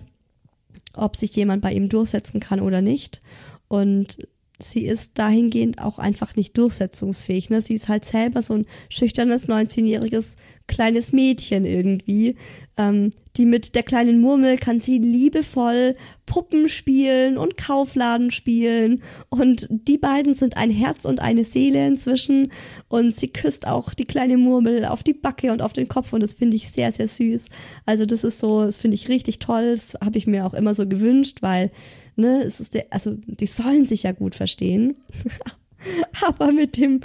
[0.93, 3.23] ob sich jemand bei ihm durchsetzen kann oder nicht.
[3.69, 4.29] Und
[4.61, 7.51] sie ist dahingehend auch einfach nicht durchsetzungsfähig.
[7.51, 7.63] Ne?
[7.63, 10.37] Sie ist halt selber so ein schüchternes 19-jähriges
[10.67, 12.37] kleines Mädchen irgendwie.
[12.77, 15.97] Ähm, die mit der kleinen Murmel kann sie liebevoll
[16.27, 19.03] Puppen spielen und Kaufladen spielen.
[19.29, 22.53] Und die beiden sind ein Herz und eine Seele inzwischen.
[22.89, 26.13] Und sie küsst auch die kleine Murmel auf die Backe und auf den Kopf.
[26.13, 27.47] Und das finde ich sehr, sehr süß.
[27.87, 29.73] Also das ist so, das finde ich richtig toll.
[29.73, 31.71] Das habe ich mir auch immer so gewünscht, weil
[32.19, 34.97] ne, es ist der, also die sollen sich ja gut verstehen.
[36.27, 37.01] Aber mit dem,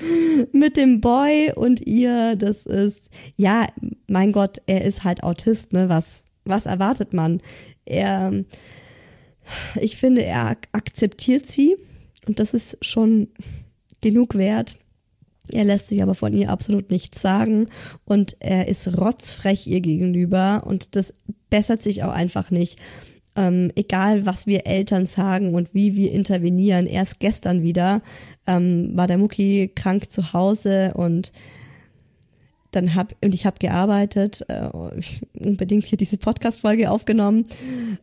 [0.51, 3.67] mit dem Boy und ihr, das ist, ja,
[4.07, 7.41] mein Gott, er ist halt Autist, ne, was, was erwartet man?
[7.85, 8.43] Er,
[9.79, 11.77] ich finde, er akzeptiert sie
[12.27, 13.27] und das ist schon
[14.01, 14.79] genug wert.
[15.51, 17.67] Er lässt sich aber von ihr absolut nichts sagen
[18.05, 21.13] und er ist rotzfrech ihr gegenüber und das
[21.49, 22.79] bessert sich auch einfach nicht
[23.35, 26.85] ähm, egal was wir Eltern sagen und wie wir intervenieren.
[26.85, 28.01] Erst gestern wieder
[28.47, 31.31] ähm, war der Mucki krank zu Hause und
[32.71, 34.67] dann hab und ich habe gearbeitet, äh,
[35.33, 37.47] unbedingt hier diese Podcast-Folge aufgenommen,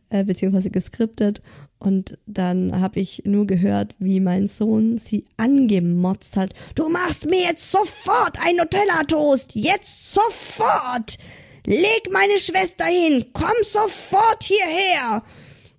[0.09, 1.41] äh, beziehungsweise geskriptet.
[1.77, 6.53] Und dann habe ich nur gehört, wie mein Sohn sie angemotzt hat.
[6.75, 9.55] Du machst mir jetzt sofort ein Nutella-Toast!
[9.55, 11.17] Jetzt sofort!
[11.65, 15.23] Leg meine Schwester hin, komm sofort hierher.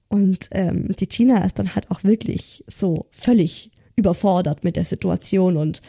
[0.08, 5.56] Und ähm, die Gina ist dann halt auch wirklich so völlig überfordert mit der Situation
[5.56, 5.82] und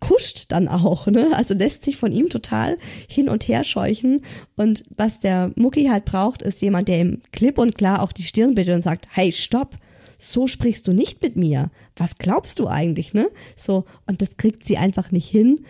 [0.00, 1.30] kuscht dann auch, ne?
[1.34, 2.78] Also lässt sich von ihm total
[3.08, 4.24] hin und her scheuchen.
[4.56, 8.22] Und was der Mucki halt braucht, ist jemand, der ihm klipp und klar auch die
[8.22, 9.76] Stirn bittet und sagt, hey, stopp,
[10.18, 11.70] so sprichst du nicht mit mir.
[11.96, 13.28] Was glaubst du eigentlich, ne?
[13.56, 15.64] So, und das kriegt sie einfach nicht hin.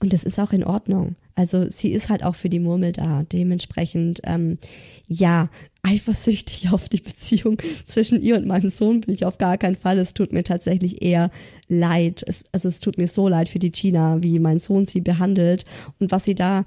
[0.00, 1.16] Und das ist auch in Ordnung.
[1.34, 3.22] Also sie ist halt auch für die Murmel da.
[3.24, 4.58] Dementsprechend, ähm,
[5.06, 5.48] ja,
[5.82, 9.98] eifersüchtig auf die Beziehung zwischen ihr und meinem Sohn bin ich auf gar keinen Fall.
[9.98, 11.30] Es tut mir tatsächlich eher
[11.68, 12.22] leid.
[12.26, 15.64] Es, also es tut mir so leid für die Gina, wie mein Sohn sie behandelt
[15.98, 16.64] und was sie da,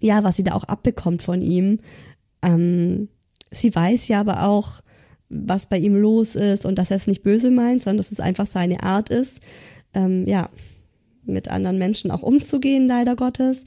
[0.00, 1.80] ja, was sie da auch abbekommt von ihm.
[2.42, 3.08] Ähm,
[3.50, 4.80] sie weiß ja aber auch,
[5.30, 8.20] was bei ihm los ist und dass er es nicht böse meint, sondern dass es
[8.20, 9.40] einfach seine Art ist.
[9.94, 10.48] Ähm, ja,
[11.28, 13.64] mit anderen Menschen auch umzugehen, leider Gottes.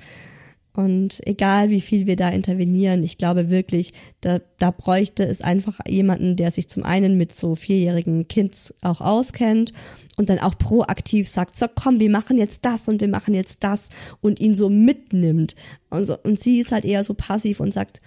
[0.74, 3.91] Und egal wie viel wir da intervenieren, ich glaube wirklich,
[4.22, 9.01] da, da bräuchte es einfach jemanden, der sich zum einen mit so vierjährigen Kids auch
[9.01, 9.74] auskennt
[10.16, 13.66] und dann auch proaktiv sagt, so komm, wir machen jetzt das und wir machen jetzt
[13.66, 13.89] das
[14.22, 15.55] und ihn so mitnimmt.
[15.89, 18.01] Und, so, und sie ist halt eher so passiv und sagt,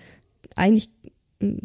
[0.57, 0.89] eigentlich,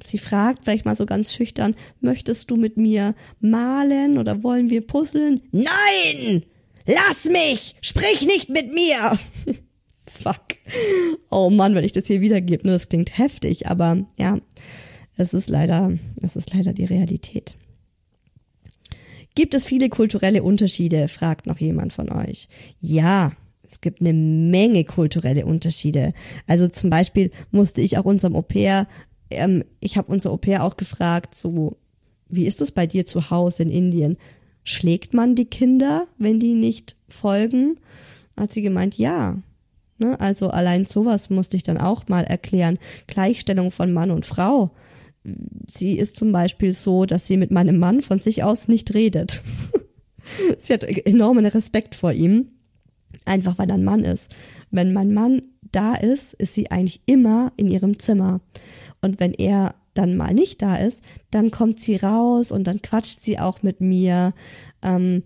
[0.03, 4.85] sie fragt vielleicht mal so ganz schüchtern, möchtest du mit mir malen oder wollen wir
[4.85, 5.41] puzzeln?
[5.51, 6.43] Nein!
[6.91, 7.75] Lass mich!
[7.81, 9.19] Sprich nicht mit mir!
[10.07, 10.57] Fuck.
[11.29, 14.39] Oh Mann, wenn ich das hier wiedergebe, ne, das klingt heftig, aber ja,
[15.15, 17.55] es ist leider, es ist leider die Realität.
[19.35, 21.07] Gibt es viele kulturelle Unterschiede?
[21.07, 22.47] fragt noch jemand von euch.
[22.81, 26.13] Ja, es gibt eine Menge kulturelle Unterschiede.
[26.47, 28.87] Also zum Beispiel musste ich auch unserem Au pair,
[29.29, 31.77] ähm, ich habe unser Au pair auch gefragt, so,
[32.29, 34.17] wie ist es bei dir zu Hause in Indien?
[34.69, 37.79] Schlägt man die Kinder, wenn die nicht folgen?
[38.37, 39.41] Hat sie gemeint, ja.
[39.97, 40.19] Ne?
[40.19, 42.77] Also allein sowas musste ich dann auch mal erklären.
[43.07, 44.71] Gleichstellung von Mann und Frau.
[45.67, 49.41] Sie ist zum Beispiel so, dass sie mit meinem Mann von sich aus nicht redet.
[50.59, 52.49] sie hat enormen Respekt vor ihm,
[53.25, 54.33] einfach weil er ein Mann ist.
[54.69, 55.41] Wenn mein Mann
[55.71, 58.41] da ist, ist sie eigentlich immer in ihrem Zimmer.
[59.01, 63.19] Und wenn er dann mal nicht da ist, dann kommt sie raus und dann quatscht
[63.19, 64.33] sie auch mit mir.
[64.81, 65.23] Ähm,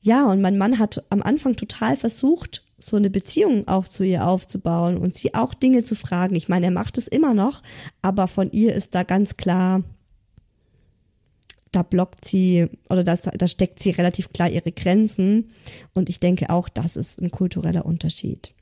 [0.00, 4.26] ja, und mein Mann hat am Anfang total versucht, so eine Beziehung auch zu ihr
[4.26, 6.36] aufzubauen und sie auch Dinge zu fragen.
[6.36, 7.62] Ich meine, er macht es immer noch,
[8.00, 9.82] aber von ihr ist da ganz klar,
[11.72, 15.50] da blockt sie oder da, da steckt sie relativ klar ihre Grenzen.
[15.94, 18.54] Und ich denke auch, das ist ein kultureller Unterschied.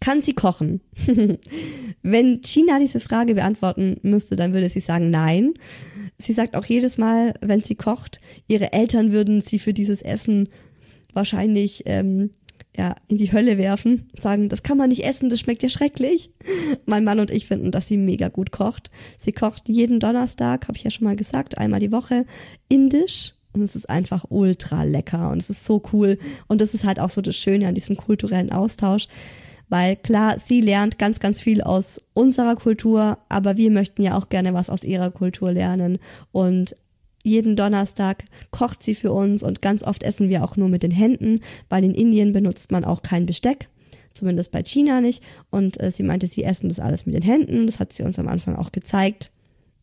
[0.00, 0.80] Kann sie kochen?
[2.02, 5.54] Wenn China diese Frage beantworten müsste, dann würde sie sagen nein.
[6.18, 10.48] Sie sagt auch jedes Mal, wenn sie kocht, ihre Eltern würden sie für dieses Essen
[11.12, 12.30] wahrscheinlich ähm,
[12.78, 16.30] ja, in die Hölle werfen, sagen, das kann man nicht essen, das schmeckt ja schrecklich.
[16.86, 18.90] Mein Mann und ich finden, dass sie mega gut kocht.
[19.18, 22.24] Sie kocht jeden Donnerstag, habe ich ja schon mal gesagt, einmal die Woche
[22.68, 26.84] indisch und es ist einfach ultra lecker und es ist so cool und das ist
[26.84, 29.08] halt auch so das Schöne an diesem kulturellen Austausch,
[29.68, 34.28] weil klar, sie lernt ganz, ganz viel aus unserer Kultur, aber wir möchten ja auch
[34.28, 35.98] gerne was aus ihrer Kultur lernen
[36.32, 36.74] und
[37.24, 40.90] jeden Donnerstag kocht sie für uns und ganz oft essen wir auch nur mit den
[40.90, 43.68] Händen, weil in Indien benutzt man auch kein Besteck.
[44.12, 45.22] Zumindest bei China nicht.
[45.50, 47.66] Und äh, sie meinte, sie essen das alles mit den Händen.
[47.66, 49.30] Das hat sie uns am Anfang auch gezeigt.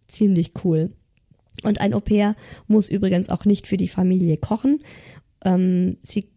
[0.07, 0.91] Ziemlich cool.
[1.63, 2.35] Und ein Au pair
[2.67, 4.81] muss übrigens auch nicht für die Familie kochen.
[5.45, 6.27] Ähm, sie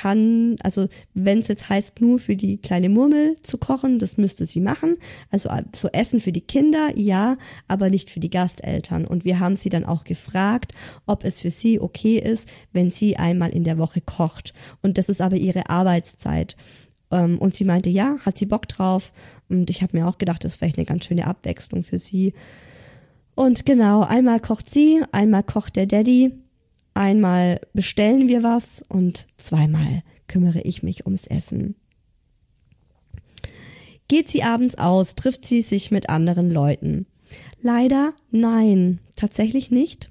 [0.00, 4.46] kann, also wenn es jetzt heißt, nur für die kleine Murmel zu kochen, das müsste
[4.46, 4.96] sie machen.
[5.30, 7.36] Also so Essen für die Kinder, ja,
[7.66, 9.04] aber nicht für die Gasteltern.
[9.04, 10.72] Und wir haben sie dann auch gefragt,
[11.06, 14.54] ob es für sie okay ist, wenn sie einmal in der Woche kocht.
[14.82, 16.56] Und das ist aber ihre Arbeitszeit.
[17.10, 19.12] Ähm, und sie meinte, ja, hat sie Bock drauf.
[19.48, 22.34] Und ich habe mir auch gedacht, das ist vielleicht eine ganz schöne Abwechslung für sie.
[23.34, 26.32] Und genau, einmal kocht sie, einmal kocht der Daddy
[26.98, 31.76] Einmal bestellen wir was und zweimal kümmere ich mich ums Essen.
[34.08, 37.06] Geht sie abends aus, trifft sie sich mit anderen Leuten?
[37.62, 40.10] Leider nein, tatsächlich nicht.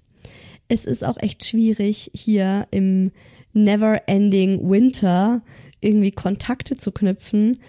[0.70, 3.12] Es ist auch echt schwierig, hier im
[3.52, 5.42] Never-Ending Winter
[5.82, 7.60] irgendwie Kontakte zu knüpfen.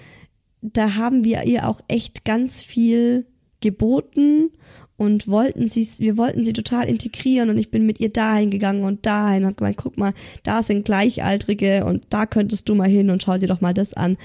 [0.62, 3.26] Da haben wir ihr auch echt ganz viel
[3.60, 4.50] geboten
[4.98, 8.82] und wollten sie, wir wollten sie total integrieren und ich bin mit ihr dahin gegangen
[8.82, 13.08] und dahin und gemeint, guck mal, da sind Gleichaltrige und da könntest du mal hin
[13.08, 14.18] und schau dir doch mal das an.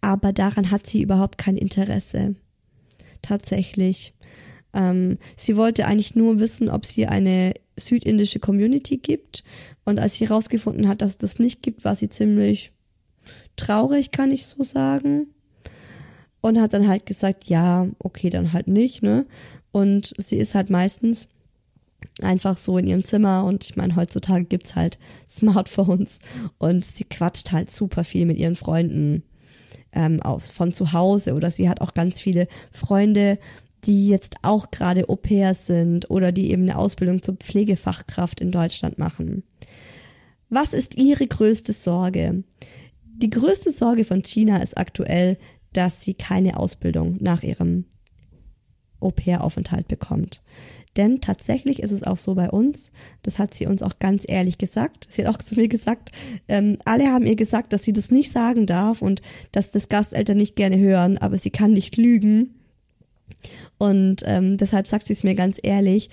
[0.00, 2.34] Aber daran hat sie überhaupt kein Interesse.
[3.22, 4.12] Tatsächlich.
[4.74, 9.44] Ähm, sie wollte eigentlich nur wissen, ob es hier eine südindische Community gibt.
[9.84, 12.72] Und als sie herausgefunden hat, dass es das nicht gibt, war sie ziemlich
[13.54, 15.28] traurig, kann ich so sagen.
[16.40, 19.24] Und hat dann halt gesagt, ja, okay, dann halt nicht, ne?
[19.78, 21.28] Und sie ist halt meistens
[22.20, 24.98] einfach so in ihrem Zimmer und ich meine, heutzutage gibt's halt
[25.28, 26.18] Smartphones
[26.58, 29.22] und sie quatscht halt super viel mit ihren Freunden
[29.92, 33.38] ähm, aus, von zu Hause oder sie hat auch ganz viele Freunde,
[33.84, 38.50] die jetzt auch gerade Au pairs sind oder die eben eine Ausbildung zur Pflegefachkraft in
[38.50, 39.44] Deutschland machen.
[40.50, 42.42] Was ist ihre größte Sorge?
[43.04, 45.38] Die größte Sorge von China ist aktuell,
[45.72, 47.84] dass sie keine Ausbildung nach ihrem
[49.00, 50.42] Au-pair-Aufenthalt bekommt.
[50.96, 52.90] Denn tatsächlich ist es auch so bei uns,
[53.22, 55.06] das hat sie uns auch ganz ehrlich gesagt.
[55.08, 56.10] Sie hat auch zu mir gesagt,
[56.48, 59.22] ähm, alle haben ihr gesagt, dass sie das nicht sagen darf und
[59.52, 62.54] dass das Gasteltern nicht gerne hören, aber sie kann nicht lügen.
[63.78, 66.10] Und ähm, deshalb sagt sie es mir ganz ehrlich.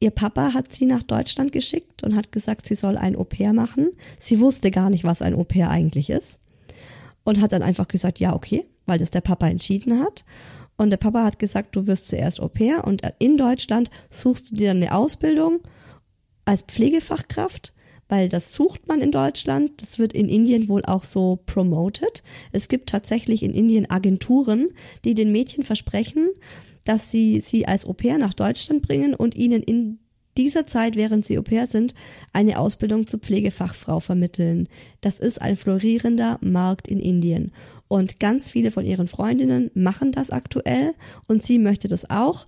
[0.00, 3.92] Ihr Papa hat sie nach Deutschland geschickt und hat gesagt, sie soll ein Au-pair machen.
[4.18, 6.40] Sie wusste gar nicht, was ein Au-pair eigentlich ist.
[7.24, 10.24] Und hat dann einfach gesagt, ja, okay, weil das der Papa entschieden hat.
[10.76, 14.56] Und der Papa hat gesagt, du wirst zuerst Au pair und in Deutschland suchst du
[14.56, 15.60] dir dann eine Ausbildung
[16.44, 17.72] als Pflegefachkraft,
[18.08, 19.82] weil das sucht man in Deutschland.
[19.82, 22.22] Das wird in Indien wohl auch so promoted.
[22.52, 24.68] Es gibt tatsächlich in Indien Agenturen,
[25.04, 26.28] die den Mädchen versprechen,
[26.84, 29.98] dass sie sie als Au pair nach Deutschland bringen und ihnen in
[30.36, 31.94] dieser Zeit, während sie Au pair sind,
[32.32, 34.68] eine Ausbildung zur Pflegefachfrau vermitteln.
[35.00, 37.52] Das ist ein florierender Markt in Indien.
[37.88, 40.94] Und ganz viele von ihren Freundinnen machen das aktuell
[41.28, 42.46] und sie möchte das auch.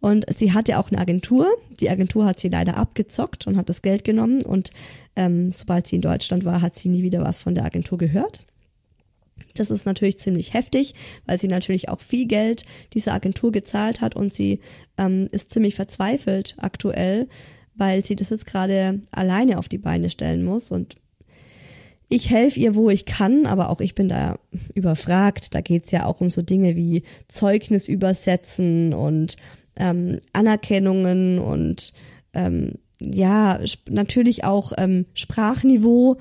[0.00, 1.46] Und sie hatte auch eine Agentur.
[1.80, 4.42] Die Agentur hat sie leider abgezockt und hat das Geld genommen.
[4.42, 4.70] Und
[5.16, 8.44] ähm, sobald sie in Deutschland war, hat sie nie wieder was von der Agentur gehört.
[9.54, 10.94] Das ist natürlich ziemlich heftig,
[11.26, 14.60] weil sie natürlich auch viel Geld dieser Agentur gezahlt hat und sie
[14.98, 17.28] ähm, ist ziemlich verzweifelt aktuell,
[17.74, 20.70] weil sie das jetzt gerade alleine auf die Beine stellen muss.
[20.70, 20.96] Und
[22.14, 24.38] ich helfe ihr, wo ich kann, aber auch ich bin da
[24.74, 25.54] überfragt.
[25.54, 29.36] Da geht's ja auch um so Dinge wie Zeugnis übersetzen und
[29.76, 31.92] ähm, Anerkennungen und
[32.32, 33.58] ähm, ja,
[33.90, 36.18] natürlich auch ähm, Sprachniveau.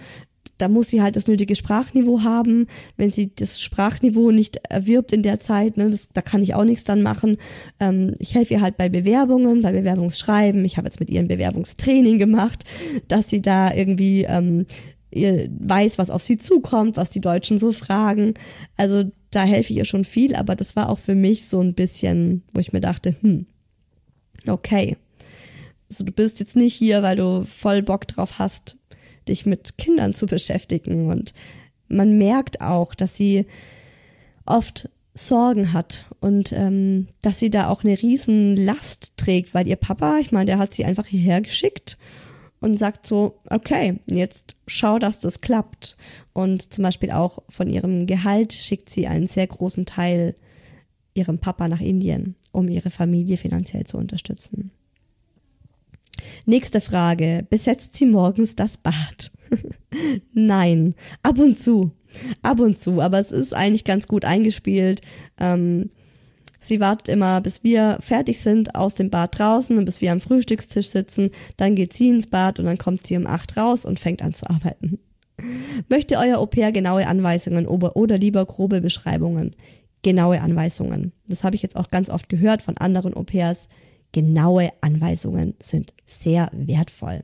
[0.58, 2.68] Da muss sie halt das nötige Sprachniveau haben.
[2.98, 6.64] Wenn sie das Sprachniveau nicht erwirbt in der Zeit, ne, das, da kann ich auch
[6.64, 7.38] nichts dann machen.
[7.80, 10.66] Ähm, ich helfe ihr halt bei Bewerbungen, bei Bewerbungsschreiben.
[10.66, 12.64] Ich habe jetzt mit ihr ein Bewerbungstraining gemacht,
[13.08, 14.66] dass sie da irgendwie ähm,
[15.14, 18.34] weiß, was auf sie zukommt, was die Deutschen so fragen.
[18.78, 21.74] Also da helfe ich ihr schon viel, aber das war auch für mich so ein
[21.74, 23.46] bisschen, wo ich mir dachte, hm,
[24.48, 24.98] okay.
[25.90, 28.78] Also du bist jetzt nicht hier, weil du voll Bock drauf hast,
[29.28, 31.10] dich mit Kindern zu beschäftigen.
[31.12, 31.34] Und
[31.88, 33.46] man merkt auch, dass sie
[34.46, 39.76] oft Sorgen hat und ähm, dass sie da auch eine riesen Last trägt, weil ihr
[39.76, 41.98] Papa, ich meine, der hat sie einfach hierher geschickt
[42.64, 45.98] und sagt so, okay, jetzt schau, dass das klappt.
[46.32, 50.34] Und zum Beispiel auch von ihrem Gehalt schickt sie einen sehr großen Teil
[51.14, 54.72] ihrem Papa nach Indien, um ihre Familie finanziell zu unterstützen.
[56.46, 57.46] Nächste Frage.
[57.50, 59.32] Besetzt sie morgens das Bad?
[60.34, 61.92] Nein, ab und zu.
[62.44, 65.02] Ab und zu, aber es ist eigentlich ganz gut eingespielt.
[65.38, 65.90] Ähm,
[66.64, 70.20] sie wartet immer, bis wir fertig sind aus dem Bad draußen und bis wir am
[70.20, 71.32] Frühstückstisch sitzen.
[71.58, 74.34] Dann geht sie ins Bad und dann kommt sie um acht raus und fängt an
[74.34, 75.00] zu arbeiten.
[75.90, 79.56] Möchte euer Au pair genaue Anweisungen oder lieber grobe Beschreibungen?
[80.02, 81.14] Genaue Anweisungen.
[81.28, 83.68] Das habe ich jetzt auch ganz oft gehört von anderen Au pairs.
[84.12, 87.24] Genaue Anweisungen sind sehr wertvoll.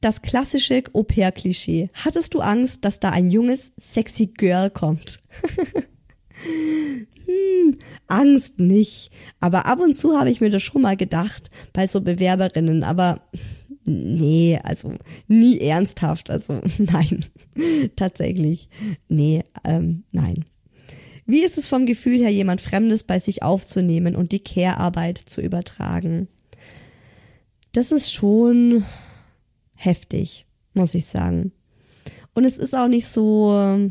[0.00, 1.90] Das klassische Au-pair-Klischee.
[1.94, 5.20] Hattest du Angst, dass da ein junges, sexy Girl kommt?
[7.26, 9.10] hm, Angst nicht.
[9.40, 12.84] Aber ab und zu habe ich mir das schon mal gedacht bei so Bewerberinnen.
[12.84, 13.20] Aber
[13.86, 14.94] nee, also
[15.28, 16.30] nie ernsthaft.
[16.30, 17.24] Also nein,
[17.96, 18.68] tatsächlich.
[19.08, 20.44] Nee, ähm, nein.
[21.26, 25.40] Wie ist es vom Gefühl her, jemand Fremdes bei sich aufzunehmen und die Care-Arbeit zu
[25.40, 26.28] übertragen?
[27.72, 28.84] Das ist schon
[29.74, 31.52] heftig, muss ich sagen.
[32.32, 33.90] Und es ist auch nicht so,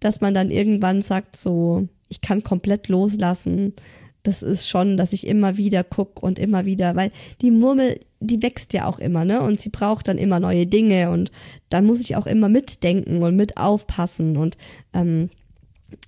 [0.00, 3.74] dass man dann irgendwann sagt, so, ich kann komplett loslassen.
[4.22, 8.42] Das ist schon, dass ich immer wieder guck und immer wieder, weil die Murmel, die
[8.42, 9.40] wächst ja auch immer, ne?
[9.40, 11.30] Und sie braucht dann immer neue Dinge und
[11.70, 14.56] dann muss ich auch immer mitdenken und mit aufpassen und
[14.92, 15.30] ähm,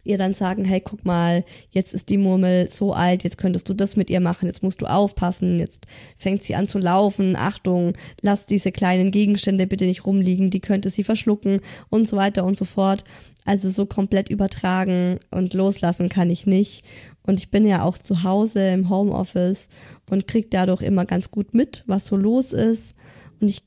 [0.05, 3.75] ihr dann sagen, hey, guck mal, jetzt ist die Murmel so alt, jetzt könntest du
[3.75, 5.87] das mit ihr machen, jetzt musst du aufpassen, jetzt
[6.19, 10.91] fängt sie an zu laufen, Achtung, lass diese kleinen Gegenstände bitte nicht rumliegen, die könnte
[10.91, 13.05] sie verschlucken und so weiter und so fort.
[13.45, 16.85] Also so komplett übertragen und loslassen kann ich nicht.
[17.23, 19.69] Und ich bin ja auch zu Hause im Homeoffice
[20.11, 22.95] und krieg dadurch immer ganz gut mit, was so los ist.
[23.41, 23.63] Und ich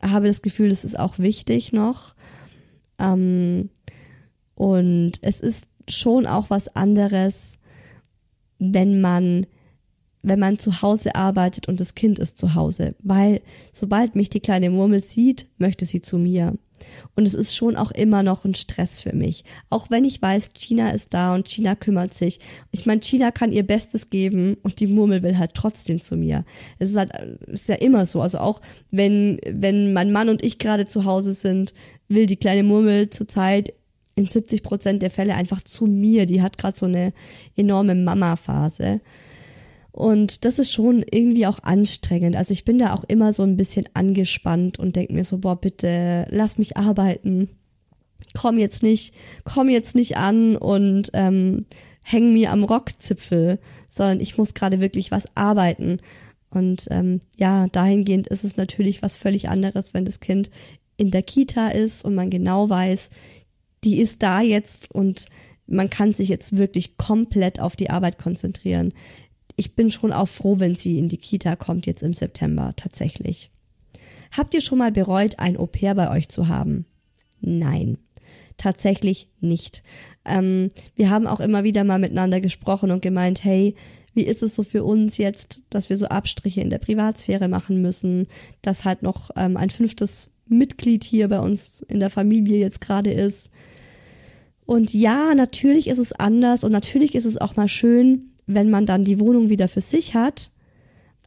[0.00, 2.14] habe das Gefühl, es ist auch wichtig noch.
[2.98, 3.70] Ähm,
[4.54, 7.58] und es ist schon auch was anderes,
[8.58, 9.46] wenn man
[10.22, 13.42] wenn man zu Hause arbeitet und das Kind ist zu Hause, weil
[13.72, 16.56] sobald mich die kleine Murmel sieht, möchte sie zu mir.
[17.14, 19.44] Und es ist schon auch immer noch ein Stress für mich.
[19.70, 22.40] Auch wenn ich weiß, China ist da und China kümmert sich.
[22.70, 26.44] Ich meine, China kann ihr Bestes geben und die Murmel will halt trotzdem zu mir.
[26.78, 27.12] Es ist halt,
[27.46, 28.20] ist ja immer so.
[28.22, 28.60] Also auch
[28.90, 31.74] wenn, wenn mein Mann und ich gerade zu Hause sind,
[32.08, 33.72] will die kleine Murmel zurzeit
[34.14, 36.26] in 70 Prozent der Fälle einfach zu mir.
[36.26, 37.12] Die hat gerade so eine
[37.56, 39.00] enorme Mama-Phase.
[39.92, 42.34] Und das ist schon irgendwie auch anstrengend.
[42.34, 45.60] Also ich bin da auch immer so ein bisschen angespannt und denke mir so, boah,
[45.60, 47.50] bitte lass mich arbeiten.
[48.34, 49.14] Komm jetzt nicht,
[49.44, 51.66] komm jetzt nicht an und ähm,
[52.00, 53.58] häng mir am Rockzipfel,
[53.90, 55.98] sondern ich muss gerade wirklich was arbeiten.
[56.48, 60.50] Und ähm, ja, dahingehend ist es natürlich was völlig anderes, wenn das Kind
[60.96, 63.10] in der Kita ist und man genau weiß,
[63.84, 65.26] die ist da jetzt und
[65.66, 68.92] man kann sich jetzt wirklich komplett auf die Arbeit konzentrieren.
[69.56, 73.50] Ich bin schon auch froh, wenn sie in die Kita kommt jetzt im September, tatsächlich.
[74.30, 76.86] Habt ihr schon mal bereut, ein Au pair bei euch zu haben?
[77.40, 77.98] Nein,
[78.56, 79.82] tatsächlich nicht.
[80.24, 83.74] Ähm, wir haben auch immer wieder mal miteinander gesprochen und gemeint, hey,
[84.14, 87.80] wie ist es so für uns jetzt, dass wir so Abstriche in der Privatsphäre machen
[87.82, 88.26] müssen,
[88.60, 93.10] dass halt noch ähm, ein fünftes Mitglied hier bei uns in der Familie jetzt gerade
[93.10, 93.50] ist.
[94.64, 98.86] Und ja, natürlich ist es anders und natürlich ist es auch mal schön, wenn man
[98.86, 100.50] dann die Wohnung wieder für sich hat.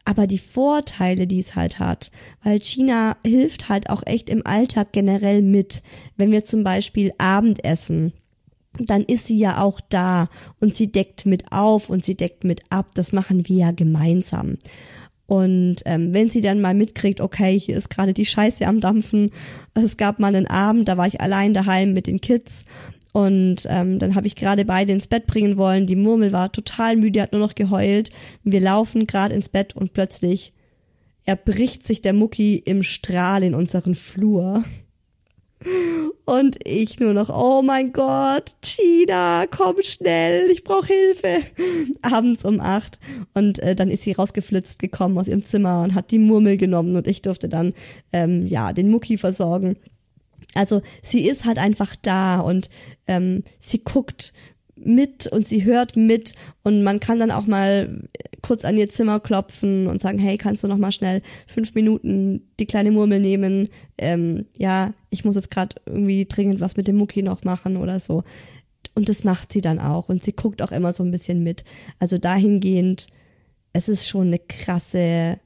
[0.08, 2.12] Aber die Vorteile, die es halt hat,
[2.44, 5.82] weil China hilft halt auch echt im Alltag generell mit.
[6.16, 8.14] Wenn wir zum Beispiel Abendessen,
[8.80, 12.62] dann ist sie ja auch da und sie deckt mit auf und sie deckt mit
[12.70, 12.92] ab.
[12.94, 14.58] Das machen wir ja gemeinsam.
[15.28, 19.32] Und ähm, wenn sie dann mal mitkriegt, okay, hier ist gerade die Scheiße am Dampfen,
[19.74, 22.66] es gab mal einen Abend, da war ich allein daheim mit den Kids
[23.16, 25.88] und ähm, dann habe ich gerade beide ins Bett bringen wollen.
[25.88, 28.12] Die Murmel war total müde, hat nur noch geheult.
[28.44, 30.52] Wir laufen gerade ins Bett und plötzlich
[31.24, 34.66] erbricht sich der Mucki im Strahl in unseren Flur.
[36.26, 41.38] Und ich nur noch, oh mein Gott, China, komm schnell, ich brauche Hilfe.
[42.02, 43.00] Abends um acht.
[43.34, 46.98] Und äh, dann ist sie rausgeflitzt gekommen aus ihrem Zimmer und hat die Murmel genommen
[46.98, 47.74] und ich durfte dann
[48.12, 49.78] ähm, ja den Mucki versorgen.
[50.56, 52.70] Also sie ist halt einfach da und
[53.08, 54.34] ähm, sie guckt
[54.76, 58.10] mit und sie hört mit und man kann dann auch mal
[58.42, 62.42] kurz an ihr Zimmer klopfen und sagen, hey, kannst du noch mal schnell fünf Minuten
[62.60, 63.70] die kleine Murmel nehmen?
[63.98, 68.00] Ähm, ja, ich muss jetzt gerade irgendwie dringend was mit dem Mucki noch machen oder
[68.00, 68.24] so.
[68.94, 71.64] Und das macht sie dann auch und sie guckt auch immer so ein bisschen mit.
[72.00, 73.08] Also dahingehend,
[73.74, 75.40] es ist schon eine krasse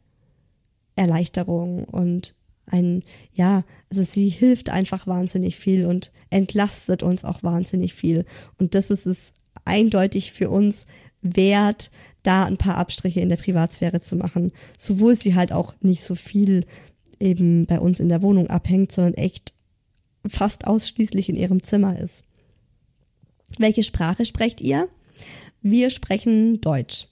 [0.95, 2.35] Erleichterung und
[2.71, 8.25] ein, ja, also sie hilft einfach wahnsinnig viel und entlastet uns auch wahnsinnig viel.
[8.57, 9.33] Und das ist es
[9.65, 10.85] eindeutig für uns
[11.21, 11.91] wert,
[12.23, 14.51] da ein paar Abstriche in der Privatsphäre zu machen.
[14.77, 16.65] Sowohl sie halt auch nicht so viel
[17.19, 19.53] eben bei uns in der Wohnung abhängt, sondern echt
[20.25, 22.23] fast ausschließlich in ihrem Zimmer ist.
[23.57, 24.87] Welche Sprache sprecht ihr?
[25.61, 27.07] Wir sprechen Deutsch,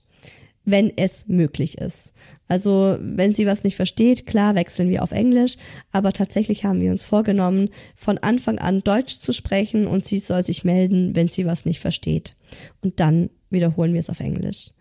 [0.68, 2.12] wenn es möglich ist.
[2.50, 5.56] Also wenn sie was nicht versteht, klar wechseln wir auf Englisch,
[5.94, 10.44] aber tatsächlich haben wir uns vorgenommen, von Anfang an Deutsch zu sprechen und sie soll
[10.44, 12.36] sich melden, wenn sie was nicht versteht.
[12.82, 14.72] Und dann wiederholen wir es auf Englisch.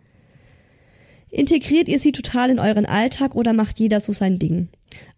[1.31, 4.69] Integriert ihr sie total in euren Alltag oder macht jeder so sein Ding?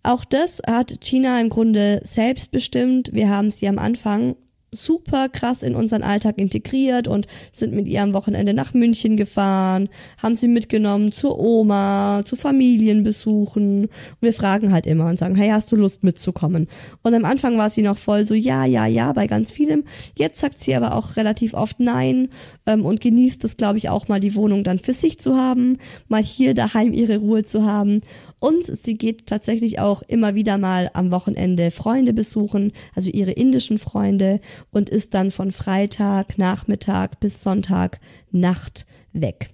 [0.02, 3.10] Auch das hat China im Grunde selbst bestimmt.
[3.14, 4.36] Wir haben sie am Anfang
[4.70, 9.88] super krass in unseren Alltag integriert und sind mit ihr am Wochenende nach München gefahren,
[10.22, 13.84] haben sie mitgenommen zur Oma, zu Familienbesuchen.
[13.84, 13.90] Und
[14.20, 16.68] wir fragen halt immer und sagen, hey, hast du Lust mitzukommen?
[17.02, 19.84] Und am Anfang war sie noch voll so, ja, ja, ja, bei ganz vielem.
[20.16, 22.28] Jetzt sagt sie aber auch relativ oft nein
[22.66, 25.78] ähm, und genießt es, glaube ich, auch mal die Wohnung dann für sich zu haben,
[26.08, 28.00] mal hier daheim ihre Ruhe zu haben.
[28.40, 33.78] Und sie geht tatsächlich auch immer wieder mal am Wochenende Freunde besuchen, also ihre indischen
[33.78, 34.40] Freunde,
[34.70, 38.00] und ist dann von Freitag, Nachmittag bis Sonntag,
[38.30, 39.50] Nacht weg.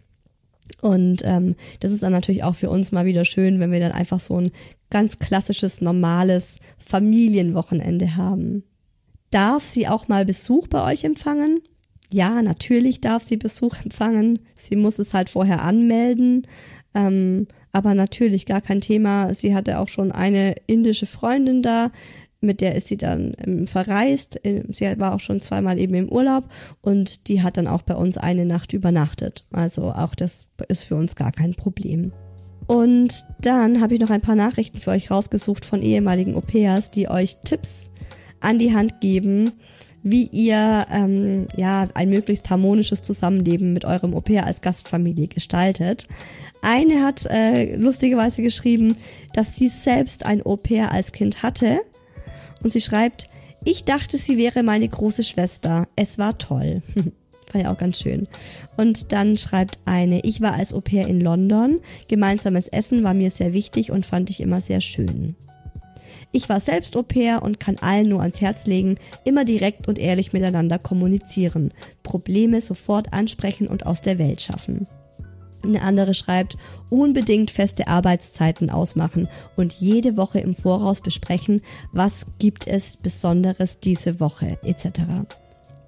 [0.81, 3.93] Und ähm, das ist dann natürlich auch für uns mal wieder schön, wenn wir dann
[3.93, 4.51] einfach so ein
[4.91, 8.65] ganz klassisches, normales Familienwochenende haben.
[9.31, 11.63] Darf sie auch mal Besuch bei euch empfangen?
[12.13, 14.41] Ja, natürlich darf sie Besuch empfangen.
[14.55, 16.47] Sie muss es halt vorher anmelden.
[16.95, 19.35] Ähm, aber natürlich gar kein Thema.
[19.35, 21.91] Sie hatte auch schon eine indische Freundin da,
[22.41, 24.41] mit der ist sie dann ähm, verreist.
[24.43, 26.45] Sie war auch schon zweimal eben im Urlaub
[26.83, 29.47] und die hat dann auch bei uns eine Nacht übernachtet.
[29.51, 32.13] Also auch das ist für uns gar kein Problem.
[32.67, 37.11] Und dann habe ich noch ein paar Nachrichten für euch rausgesucht von ehemaligen Au-pairs, die
[37.11, 37.91] euch Tipps
[38.41, 39.53] an die Hand geben,
[40.05, 46.07] wie ihr ähm, ja ein möglichst harmonisches Zusammenleben mit eurem Au-pair als Gastfamilie gestaltet.
[46.63, 48.97] Eine hat äh, lustigerweise geschrieben,
[49.33, 51.81] dass sie selbst ein Au-pair als Kind hatte.
[52.63, 53.27] Und sie schreibt,
[53.65, 55.89] ich dachte, sie wäre meine große Schwester.
[55.97, 56.83] Es war toll.
[57.55, 58.29] war ja auch ganz schön.
[58.77, 61.81] Und dann schreibt eine, ich war als Au-pair in London.
[62.09, 65.37] Gemeinsames Essen war mir sehr wichtig und fand ich immer sehr schön.
[66.35, 70.01] Ich war selbst Au pair und kann allen nur ans Herz legen, immer direkt und
[70.01, 74.89] ehrlich miteinander kommunizieren, Probleme sofort ansprechen und aus der Welt schaffen.
[75.63, 76.59] Eine andere schreibt,
[76.91, 81.63] unbedingt feste Arbeitszeiten ausmachen und jede Woche im Voraus besprechen,
[81.93, 85.03] was gibt es Besonderes diese Woche etc.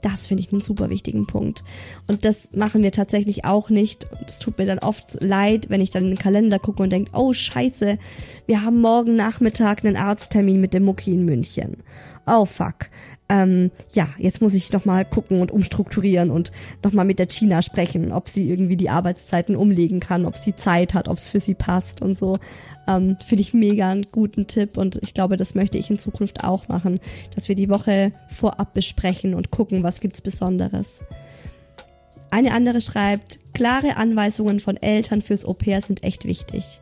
[0.03, 1.65] Das finde ich einen super wichtigen Punkt.
[2.07, 4.07] Und das machen wir tatsächlich auch nicht.
[4.27, 7.11] Es tut mir dann oft leid, wenn ich dann in den Kalender gucke und denke,
[7.15, 7.99] oh scheiße,
[8.47, 11.83] wir haben morgen Nachmittag einen Arzttermin mit dem Mucki in München.
[12.27, 12.91] Oh fuck
[13.29, 16.53] ähm, ja, jetzt muss ich nochmal gucken und umstrukturieren und
[16.85, 20.95] nochmal mit der China sprechen, ob sie irgendwie die Arbeitszeiten umlegen kann, ob sie Zeit
[20.95, 22.39] hat, ob es für sie passt und so.
[22.87, 26.45] Ähm, Finde ich mega einen guten Tipp und ich glaube, das möchte ich in Zukunft
[26.45, 27.01] auch machen,
[27.35, 31.05] dass wir die Woche vorab besprechen und gucken, was gibt's Besonderes.
[32.31, 36.81] Eine andere schreibt, klare Anweisungen von Eltern fürs Au pair sind echt wichtig.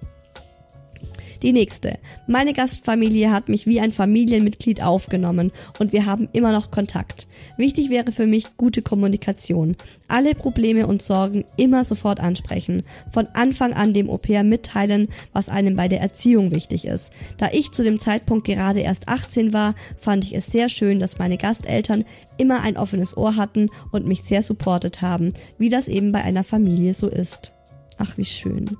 [1.44, 1.98] Die nächste.
[2.26, 7.26] Meine Gastfamilie hat mich wie ein Familienmitglied aufgenommen und wir haben immer noch Kontakt.
[7.58, 9.76] Wichtig wäre für mich gute Kommunikation.
[10.08, 12.80] Alle Probleme und Sorgen immer sofort ansprechen.
[13.10, 17.12] Von Anfang an dem Au-pair mitteilen, was einem bei der Erziehung wichtig ist.
[17.36, 21.18] Da ich zu dem Zeitpunkt gerade erst 18 war, fand ich es sehr schön, dass
[21.18, 22.06] meine Gasteltern
[22.38, 26.42] immer ein offenes Ohr hatten und mich sehr supportet haben, wie das eben bei einer
[26.42, 27.52] Familie so ist.
[27.98, 28.78] Ach, wie schön.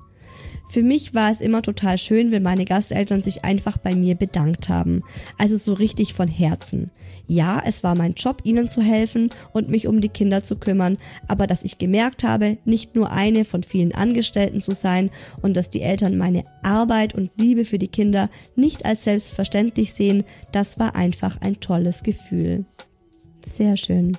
[0.74, 4.68] Für mich war es immer total schön, wenn meine Gasteltern sich einfach bei mir bedankt
[4.68, 5.04] haben.
[5.38, 6.90] Also so richtig von Herzen.
[7.28, 10.98] Ja, es war mein Job, ihnen zu helfen und mich um die Kinder zu kümmern,
[11.28, 15.10] aber dass ich gemerkt habe, nicht nur eine von vielen Angestellten zu sein
[15.42, 20.24] und dass die Eltern meine Arbeit und Liebe für die Kinder nicht als selbstverständlich sehen,
[20.50, 22.64] das war einfach ein tolles Gefühl.
[23.46, 24.18] Sehr schön.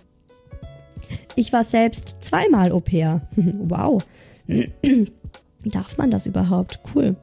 [1.36, 3.28] Ich war selbst zweimal Au pair.
[3.36, 4.02] wow.
[5.66, 6.80] Darf man das überhaupt?
[6.94, 7.16] Cool.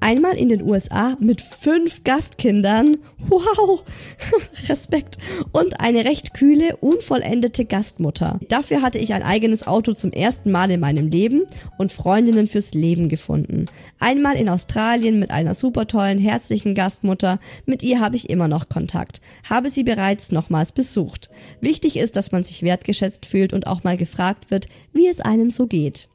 [0.00, 2.98] Einmal in den USA mit fünf Gastkindern.
[3.26, 3.82] Wow!
[4.68, 5.18] Respekt.
[5.50, 8.38] Und eine recht kühle, unvollendete Gastmutter.
[8.48, 11.46] Dafür hatte ich ein eigenes Auto zum ersten Mal in meinem Leben
[11.78, 13.66] und Freundinnen fürs Leben gefunden.
[13.98, 17.40] Einmal in Australien mit einer super tollen, herzlichen Gastmutter.
[17.66, 19.20] Mit ihr habe ich immer noch Kontakt.
[19.50, 21.28] Habe sie bereits nochmals besucht.
[21.60, 25.50] Wichtig ist, dass man sich wertgeschätzt fühlt und auch mal gefragt wird, wie es einem
[25.50, 26.08] so geht.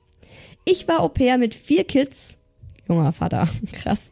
[0.65, 2.37] Ich war Au pair mit vier Kids
[2.87, 3.47] junger Vater.
[3.71, 4.11] Krass.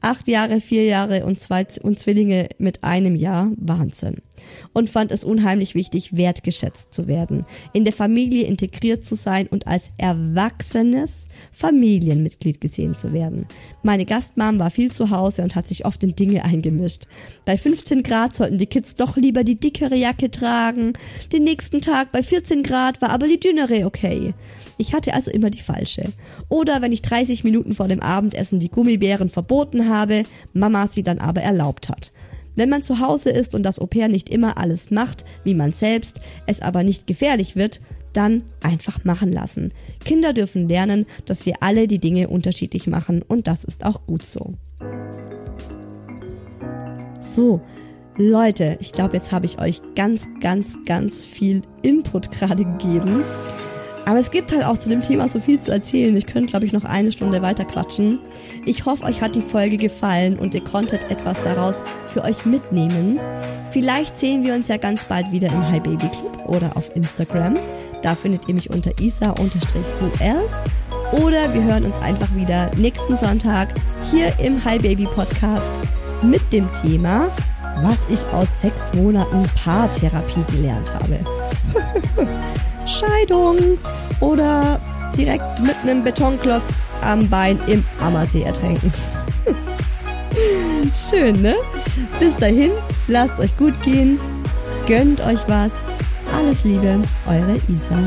[0.00, 3.50] Acht Jahre, vier Jahre und zwei und Zwillinge mit einem Jahr.
[3.56, 4.22] Wahnsinn.
[4.72, 9.66] Und fand es unheimlich wichtig, wertgeschätzt zu werden, in der Familie integriert zu sein und
[9.66, 13.46] als erwachsenes Familienmitglied gesehen zu werden.
[13.82, 17.06] Meine Gastmam war viel zu Hause und hat sich oft in Dinge eingemischt.
[17.44, 20.92] Bei 15 Grad sollten die Kids doch lieber die dickere Jacke tragen.
[21.32, 24.34] Den nächsten Tag bei 14 Grad war aber die dünnere okay.
[24.78, 26.12] Ich hatte also immer die falsche.
[26.48, 31.18] Oder wenn ich 30 Minuten vor dem Abendessen die Gummibären verboten habe, Mama sie dann
[31.18, 32.12] aber erlaubt hat.
[32.56, 36.20] Wenn man zu Hause ist und das Au-pair nicht immer alles macht, wie man selbst,
[36.46, 37.80] es aber nicht gefährlich wird,
[38.14, 39.72] dann einfach machen lassen.
[40.04, 44.24] Kinder dürfen lernen, dass wir alle die Dinge unterschiedlich machen und das ist auch gut
[44.24, 44.54] so.
[47.20, 47.60] So,
[48.16, 53.22] Leute, ich glaube, jetzt habe ich euch ganz, ganz, ganz viel Input gerade gegeben.
[54.06, 56.16] Aber es gibt halt auch zu dem Thema so viel zu erzählen.
[56.16, 58.20] Ich könnte, glaube ich, noch eine Stunde weiter quatschen.
[58.64, 63.18] Ich hoffe, euch hat die Folge gefallen und ihr konntet etwas daraus für euch mitnehmen.
[63.72, 67.54] Vielleicht sehen wir uns ja ganz bald wieder im Hi Baby Club oder auf Instagram.
[68.02, 69.42] Da findet ihr mich unter isa-us.
[71.12, 73.74] Oder wir hören uns einfach wieder nächsten Sonntag
[74.12, 75.72] hier im Hi Baby Podcast
[76.22, 77.28] mit dem Thema,
[77.82, 81.18] was ich aus sechs Monaten Paartherapie gelernt habe.
[82.86, 83.78] Scheidung
[84.20, 84.80] oder
[85.16, 88.92] direkt mit einem Betonklotz am Bein im Ammersee ertränken.
[90.94, 91.54] Schön, ne?
[92.20, 92.72] Bis dahin,
[93.08, 94.18] lasst euch gut gehen,
[94.86, 95.72] gönnt euch was.
[96.36, 97.98] Alles Liebe, eure Isa.